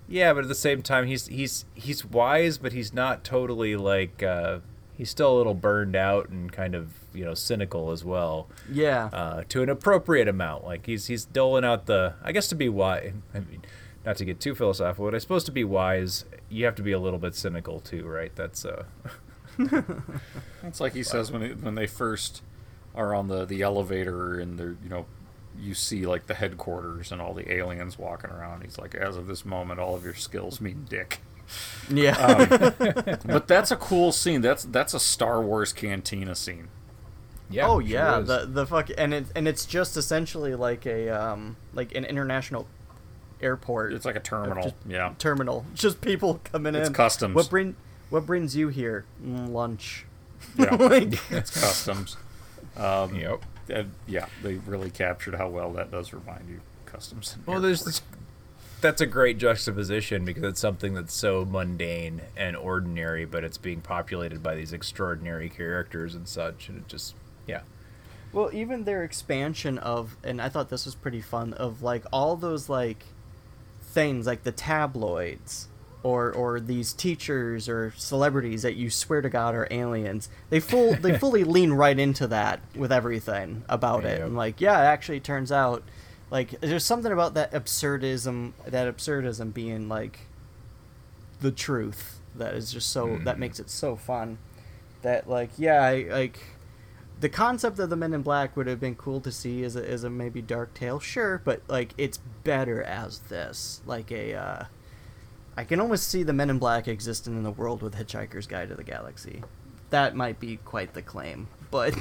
[0.08, 4.22] Yeah, but at the same time, he's he's he's wise, but he's not totally like
[4.22, 4.60] uh,
[4.98, 8.48] he's still a little burned out and kind of you know cynical as well.
[8.72, 9.10] Yeah.
[9.14, 12.16] Uh, to an appropriate amount, like he's he's doling out the.
[12.24, 13.62] I guess to be wise, I mean,
[14.06, 16.92] not to get too philosophical, but I suppose to be wise, you have to be
[16.92, 18.36] a little bit cynical too, right?
[18.36, 18.84] That's uh.
[20.64, 22.44] It's like he says when it, when they first
[22.94, 25.06] are on the, the elevator and they're you know
[25.60, 28.64] you see like the headquarters and all the aliens walking around.
[28.64, 31.20] He's like, as of this moment, all of your skills mean dick.
[31.90, 32.18] Yeah.
[32.18, 34.42] Um, but that's a cool scene.
[34.42, 36.68] That's that's a Star Wars cantina scene.
[37.50, 37.68] Yeah.
[37.68, 41.96] Oh yeah, the the fuck, and it and it's just essentially like a um like
[41.96, 42.68] an international
[43.42, 43.94] airport.
[43.94, 45.14] It's like a terminal, Just yeah.
[45.18, 45.66] terminal.
[45.74, 46.94] Just people coming It's in.
[46.94, 47.36] customs.
[47.36, 47.76] What bring
[48.10, 49.06] what brings you here?
[49.24, 50.06] Mm, lunch.
[50.58, 52.18] Yeah, Like- it's customs.
[52.76, 53.44] Um, yep.
[53.70, 57.34] And yeah, they really captured how well that does remind you customs.
[57.36, 58.02] and Well, there's this,
[58.82, 63.82] that's a great juxtaposition because it's something that's so mundane and ordinary, but it's being
[63.82, 67.16] populated by these extraordinary characters and such, and it just
[67.48, 67.62] yeah.
[68.34, 72.36] Well, even their expansion of, and I thought this was pretty fun, of like all
[72.36, 73.04] those like
[73.82, 75.68] things, like the tabloids,
[76.04, 80.30] or or these teachers or celebrities that you swear to God are aliens.
[80.50, 84.28] They full they fully lean right into that with everything about it, Yep.
[84.28, 85.84] and like yeah, it actually turns out,
[86.30, 90.20] like there's something about that absurdism, that absurdism being like
[91.40, 94.38] the truth that is just so that makes it so fun.
[95.02, 96.40] That like yeah I, like
[97.20, 99.90] the concept of the men in black would have been cool to see as a,
[99.90, 103.82] as a maybe dark tale sure but like it's better as this.
[103.86, 104.64] Like a uh
[105.56, 108.70] i can almost see the men in black existing in the world with hitchhiker's guide
[108.70, 109.44] to the galaxy.
[109.90, 111.96] That might be quite the claim but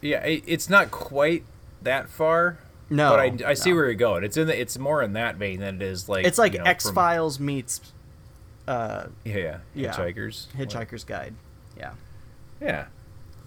[0.00, 1.44] Yeah, it, it's not quite
[1.80, 2.58] that far.
[2.94, 3.76] No, but I, I see no.
[3.76, 4.24] where you're going.
[4.24, 6.60] It's in the, it's more in that vein than it is like it's like you
[6.60, 7.92] know, x files meets
[8.66, 10.46] uh Yeah, yeah, Hitchhikers.
[10.52, 11.34] hitchhiker's guide
[11.76, 11.92] yeah
[12.60, 12.86] Yeah,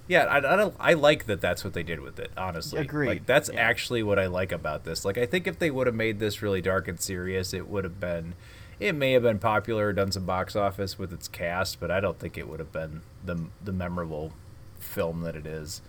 [0.07, 0.25] yeah.
[0.25, 0.75] I, I don't.
[0.79, 1.41] I like that.
[1.41, 2.31] That's what they did with it.
[2.37, 3.59] Honestly, Agreed, Like that's yeah.
[3.59, 5.05] actually what I like about this.
[5.05, 7.83] Like I think if they would have made this really dark and serious, it would
[7.83, 8.35] have been.
[8.79, 12.19] It may have been popular, done some box office with its cast, but I don't
[12.19, 14.33] think it would have been the the memorable
[14.77, 15.81] film that it is.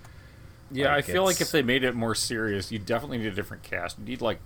[0.71, 3.31] Yeah, Like, I feel like if they made it more serious, you definitely need a
[3.35, 3.99] different cast.
[3.99, 4.39] You need like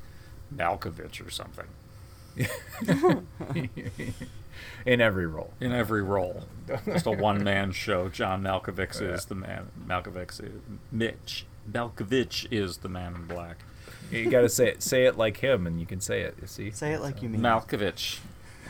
[0.55, 1.67] Malkovich or something
[4.87, 5.53] in every role.
[5.61, 6.45] in every role.
[6.87, 8.09] Just a one man show.
[8.09, 9.71] John Malkovich is the man.
[9.87, 10.53] Malkovich is
[10.91, 11.47] Mitch.
[11.71, 13.59] Malkovich is the man in black.
[14.11, 14.83] You got to say it.
[14.83, 16.37] Say it like him, and you can say it.
[16.41, 16.71] You see.
[16.71, 18.19] say it like you mean Malkovich.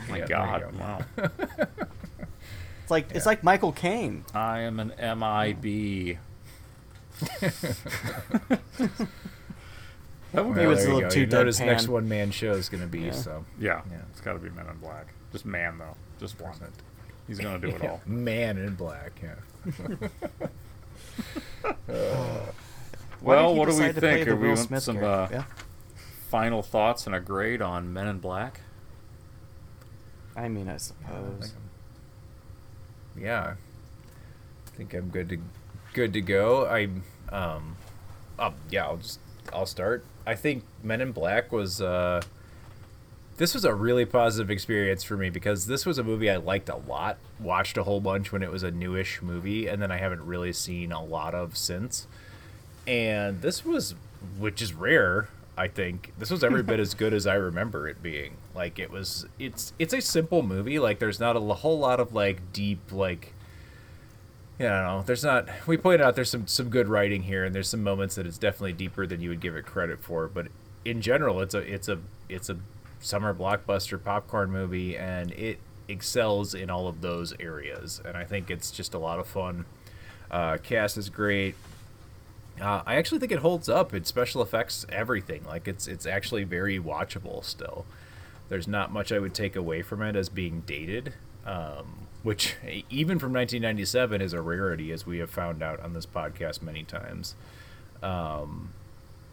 [0.07, 0.61] Oh my Yeah, God!
[0.61, 0.79] go.
[0.79, 1.01] Wow.
[2.81, 6.17] it's like it's like michael caine I am an MIB.
[10.31, 11.65] That would Well, was a little too You know his deadpan.
[11.67, 13.01] next one man show is going to be.
[13.01, 13.11] Yeah.
[13.11, 13.97] So Yeah, Yeah.
[14.11, 15.13] it's got to be Men in Black.
[15.31, 16.53] Just man though, just one.
[17.27, 18.01] He's gonna do it all.
[18.05, 19.11] Man in black.
[19.21, 19.35] Yeah.
[21.61, 21.77] Why did
[23.21, 24.27] Well, what do we decide to play think?
[24.27, 25.27] Are we Will want some uh.
[25.31, 25.43] Yeah.
[26.29, 28.61] final thoughts and a grade on Men in Black?
[30.35, 31.53] I mean, I suppose.
[33.17, 33.53] yeah,
[34.67, 35.37] I think I'm good to
[35.93, 36.65] good to go.
[36.65, 36.89] I
[37.33, 37.77] um,
[38.37, 39.19] um yeah, I'll just
[39.53, 40.03] I'll start.
[40.25, 42.21] I think Men in Black was uh
[43.37, 46.69] this was a really positive experience for me because this was a movie I liked
[46.69, 47.17] a lot.
[47.39, 50.53] Watched a whole bunch when it was a newish movie, and then I haven't really
[50.53, 52.07] seen a lot of since.
[52.85, 53.95] And this was,
[54.37, 56.13] which is rare, I think.
[56.19, 58.37] This was every bit as good as I remember it being.
[58.53, 60.77] Like it was, it's it's a simple movie.
[60.77, 63.32] Like there's not a whole lot of like deep like.
[64.59, 65.03] Yeah, I don't know.
[65.03, 65.49] There's not.
[65.67, 68.37] We pointed out there's some some good writing here, and there's some moments that it's
[68.37, 70.27] definitely deeper than you would give it credit for.
[70.27, 70.47] But
[70.85, 71.99] in general, it's a it's a
[72.29, 72.57] it's a
[72.99, 77.99] summer blockbuster popcorn movie, and it excels in all of those areas.
[78.05, 79.65] And I think it's just a lot of fun.
[80.31, 81.55] Uh, cast is great.
[82.61, 83.93] Uh, I actually think it holds up.
[83.93, 85.43] It's special effects, everything.
[85.45, 87.85] Like it's it's actually very watchable still.
[88.49, 91.13] there's not much I would take away from it as being dated,
[91.45, 92.55] um, which
[92.89, 96.83] even from 1997 is a rarity, as we have found out on this podcast many
[96.83, 97.35] times.
[98.01, 98.69] Um,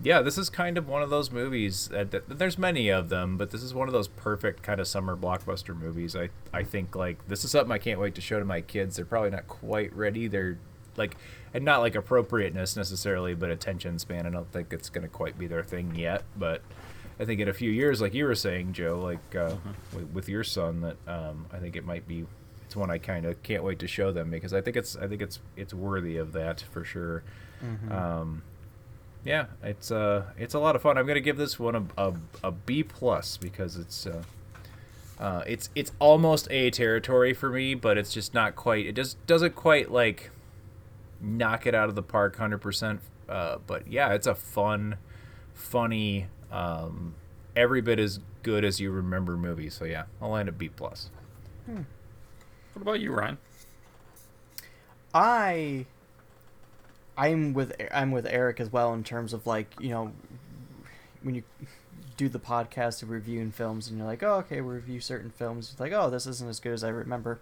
[0.02, 1.88] yeah, this is kind of one of those movies.
[1.88, 5.16] That, there's many of them, but this is one of those perfect kind of summer
[5.16, 6.16] blockbuster movies.
[6.16, 8.96] I I think like this is something I can't wait to show to my kids.
[8.96, 10.26] They're probably not quite ready.
[10.26, 10.58] They're
[10.96, 11.16] like,
[11.52, 14.26] and not like appropriateness necessarily, but attention span.
[14.26, 16.62] I don't think it's going to quite be their thing yet, but
[17.18, 19.56] I think in a few years, like you were saying, Joe, like uh,
[19.94, 22.24] with, with your son, that um, I think it might be.
[22.70, 25.08] It's one I kind of can't wait to show them because I think it's I
[25.08, 27.24] think it's it's worthy of that for sure.
[27.60, 27.90] Mhm.
[27.90, 28.42] Um,
[29.24, 30.96] yeah, it's uh it's a lot of fun.
[30.96, 32.14] I'm gonna give this one a a,
[32.44, 34.22] a B plus because it's uh,
[35.18, 38.86] uh it's it's almost A territory for me, but it's just not quite.
[38.86, 40.30] It just doesn't quite like
[41.20, 43.00] knock it out of the park hundred percent.
[43.28, 44.94] Uh, but yeah, it's a fun,
[45.54, 47.16] funny, um,
[47.56, 49.70] every bit as good as you remember movie.
[49.70, 51.10] So yeah, I'll land at B plus.
[52.72, 53.38] What about you, Ryan?
[55.14, 55.86] I
[57.16, 60.12] I'm with I'm with Eric as well in terms of like you know
[61.22, 61.42] when you
[62.16, 65.70] do the podcast of reviewing films and you're like oh okay we review certain films
[65.72, 67.40] it's like oh this isn't as good as I remember.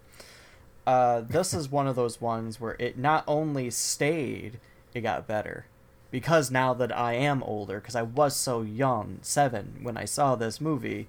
[0.87, 4.59] Uh, this is one of those ones where it not only stayed,
[4.93, 5.65] it got better.
[6.09, 10.35] Because now that I am older, because I was so young, seven, when I saw
[10.35, 11.07] this movie,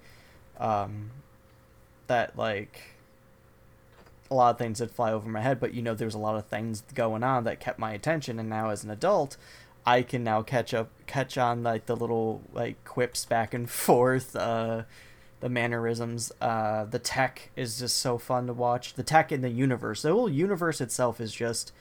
[0.59, 1.13] um,
[2.09, 2.90] that like
[4.31, 6.37] a lot of things did fly over my head, but you know, there's a lot
[6.37, 9.37] of things going on that kept my attention, and now as an adult,
[9.85, 14.37] I can now catch up, catch on like the little like quips back and forth,
[14.37, 14.83] uh,
[15.41, 16.33] the mannerisms.
[16.41, 18.95] Uh, the tech is just so fun to watch.
[18.95, 21.73] The tech in the universe, the whole universe itself is just,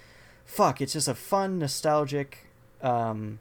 [0.46, 2.48] fuck, it's just a fun, nostalgic,
[2.82, 3.40] um,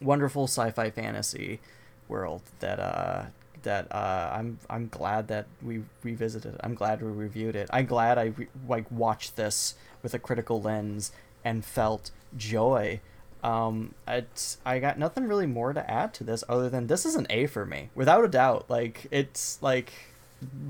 [0.00, 1.60] wonderful sci-fi fantasy
[2.08, 3.24] world that uh
[3.66, 6.60] that uh I'm I'm glad that we revisited it.
[6.62, 7.68] I'm glad we reviewed it.
[7.72, 11.12] I'm glad I re- like watched this with a critical lens
[11.44, 13.00] and felt joy.
[13.42, 17.16] Um it's I got nothing really more to add to this other than this is
[17.16, 17.90] an A for me.
[17.94, 18.66] Without a doubt.
[18.68, 19.92] Like it's like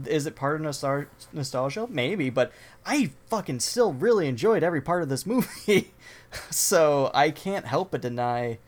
[0.07, 1.87] is it part of nostal- nostalgia?
[1.91, 2.51] Maybe, but
[2.87, 5.93] I fucking still really enjoyed every part of this movie.
[6.51, 8.59] so I can't help but deny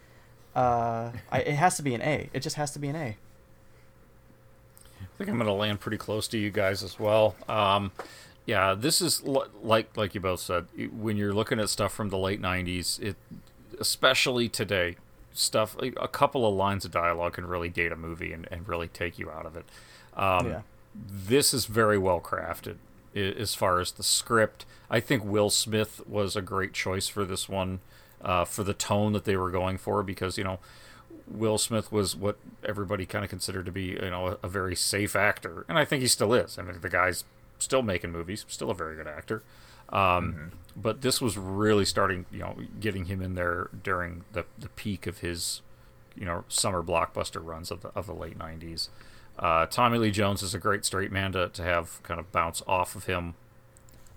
[0.55, 2.29] uh I, it has to be an A.
[2.35, 3.17] It just has to be an A.
[5.01, 7.35] I think I'm going to land pretty close to you guys as well.
[7.49, 7.93] Um,
[8.47, 10.67] yeah, this is l- like like you both said.
[10.93, 13.17] When you're looking at stuff from the late '90s, it
[13.81, 14.97] especially today,
[15.33, 18.89] stuff a couple of lines of dialogue can really date a movie and, and really
[18.89, 19.65] take you out of it.
[20.17, 20.61] Um, Yeah.
[20.95, 22.77] This is very well crafted
[23.15, 24.65] as far as the script.
[24.91, 27.81] I think Will Smith was a great choice for this one,
[28.23, 30.59] uh, for the tone that they were going for, because you know.
[31.31, 34.75] Will Smith was what everybody kind of considered to be, you know, a, a very
[34.77, 36.59] safe actor, and I think he still is.
[36.59, 37.25] I mean, the guy's
[37.59, 39.43] still making movies, still a very good actor.
[39.91, 44.69] Um, But this was really starting, you know, getting him in there during the the
[44.71, 45.63] peak of his,
[46.17, 48.89] you know, summer blockbuster runs of the of the late '90s.
[49.39, 52.63] Uh, Tommy Lee Jones is a great straight man to, to have kind of bounce
[52.67, 53.35] off of him.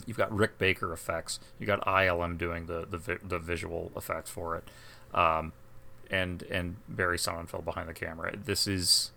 [0.08, 1.40] You've got Rick Baker effects.
[1.60, 4.64] You got ILM doing the the, vi- the visual effects for it,
[5.18, 5.54] um,
[6.12, 8.36] and and Barry Sonnenfeld behind the camera.
[8.36, 9.12] This is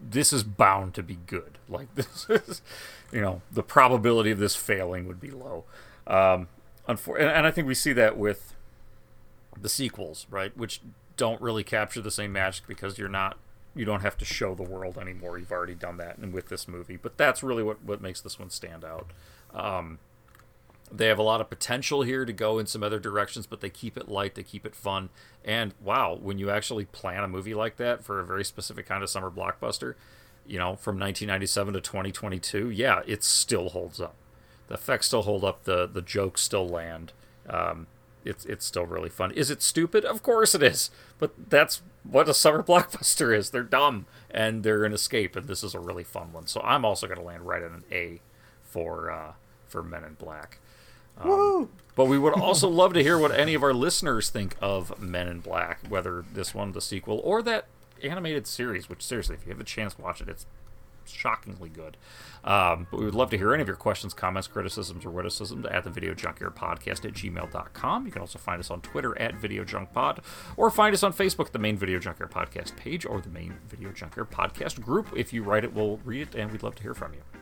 [0.00, 1.58] this is bound to be good.
[1.68, 2.62] Like this is,
[3.12, 5.64] you know, the probability of this failing would be low.
[6.06, 6.48] Um,
[6.88, 8.54] unfor- and, and I think we see that with
[9.60, 10.56] the sequels, right?
[10.56, 10.80] Which
[11.16, 13.36] don't really capture the same magic because you're not,
[13.74, 15.38] you don't have to show the world anymore.
[15.38, 16.96] You've already done that, and with this movie.
[16.96, 19.10] But that's really what what makes this one stand out.
[19.54, 19.98] Um,
[20.92, 23.70] they have a lot of potential here to go in some other directions, but they
[23.70, 25.10] keep it light, they keep it fun.
[25.44, 29.02] And wow, when you actually plan a movie like that for a very specific kind
[29.02, 29.94] of summer blockbuster,
[30.46, 34.14] you know, from 1997 to 2022, yeah, it still holds up.
[34.68, 37.12] The effects still hold up, the the jokes still land.
[37.48, 37.86] Um,
[38.24, 39.32] it's it's still really fun.
[39.32, 40.04] Is it stupid?
[40.04, 40.90] Of course it is.
[41.18, 43.50] But that's what a summer blockbuster is.
[43.50, 46.46] They're dumb and they're an escape, and this is a really fun one.
[46.46, 48.20] So I'm also going to land right at an A
[48.62, 49.32] for uh,
[49.66, 50.58] for Men in Black.
[51.18, 55.00] Um, but we would also love to hear what any of our listeners think of
[55.00, 57.66] Men in Black, whether this one, the sequel, or that
[58.02, 58.88] animated series.
[58.88, 60.46] Which seriously, if you have a chance to watch it, it's
[61.06, 61.96] shockingly good.
[62.42, 65.66] Um, but we would love to hear any of your questions, comments, criticisms, or witticisms
[65.66, 68.06] at the Video Junkyard Podcast at gmail.com.
[68.06, 70.20] You can also find us on Twitter at Video Junk Pod,
[70.56, 73.90] or find us on Facebook, the main Video Junkyard Podcast page, or the main Video
[73.92, 75.08] Junkyard Podcast group.
[75.14, 77.39] If you write it, we'll read it, and we'd love to hear from you.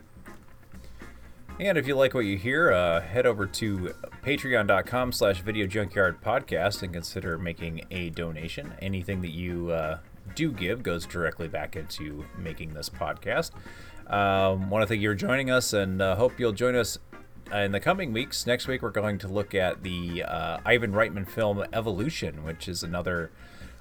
[1.60, 3.92] And if you like what you hear, uh, head over to
[4.22, 8.74] patreon.com slash video junkyard podcast and consider making a donation.
[8.80, 9.98] Anything that you uh,
[10.36, 13.50] do give goes directly back into making this podcast.
[14.06, 16.96] Um, Want to thank you for joining us, and uh, hope you'll join us
[17.52, 18.46] in the coming weeks.
[18.46, 22.84] Next week, we're going to look at the uh, Ivan Reitman film Evolution, which is
[22.84, 23.32] another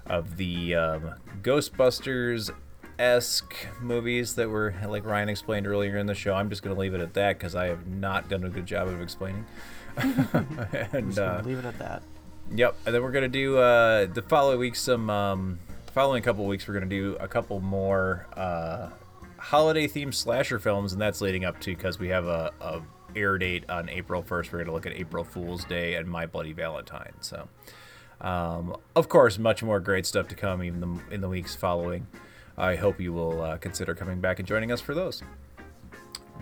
[0.04, 2.50] of the um, Ghostbusters
[2.98, 6.34] esque movies that were like Ryan explained earlier in the show.
[6.34, 8.66] I'm just going to leave it at that because I have not done a good
[8.66, 9.46] job of explaining.
[9.96, 12.02] and uh, leave it at that.
[12.50, 15.58] Yep, and then we're gonna do uh, the following week some um,
[15.92, 18.88] following couple weeks we're gonna do a couple more uh,
[19.36, 22.80] holiday themed slasher films, and that's leading up to because we have a, a
[23.14, 24.52] air date on April first.
[24.52, 27.14] We're gonna look at April Fool's Day and My Bloody Valentine.
[27.20, 27.48] So,
[28.20, 32.06] um, of course, much more great stuff to come even the, in the weeks following.
[32.58, 35.22] I hope you will uh, consider coming back and joining us for those.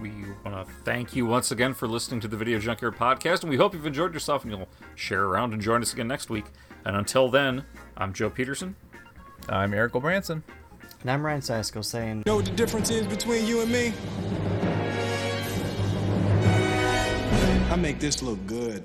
[0.00, 0.10] We
[0.44, 3.56] want to thank you once again for listening to the Video Junkyard podcast, and we
[3.58, 6.46] hope you've enjoyed yourself and you'll share around and join us again next week.
[6.86, 7.64] And until then,
[7.98, 8.76] I'm Joe Peterson.
[9.50, 10.42] I'm Eric Branson.
[11.02, 13.92] And I'm Ryan Sasko saying, Know what the difference is between you and me?
[17.70, 18.84] I make this look good.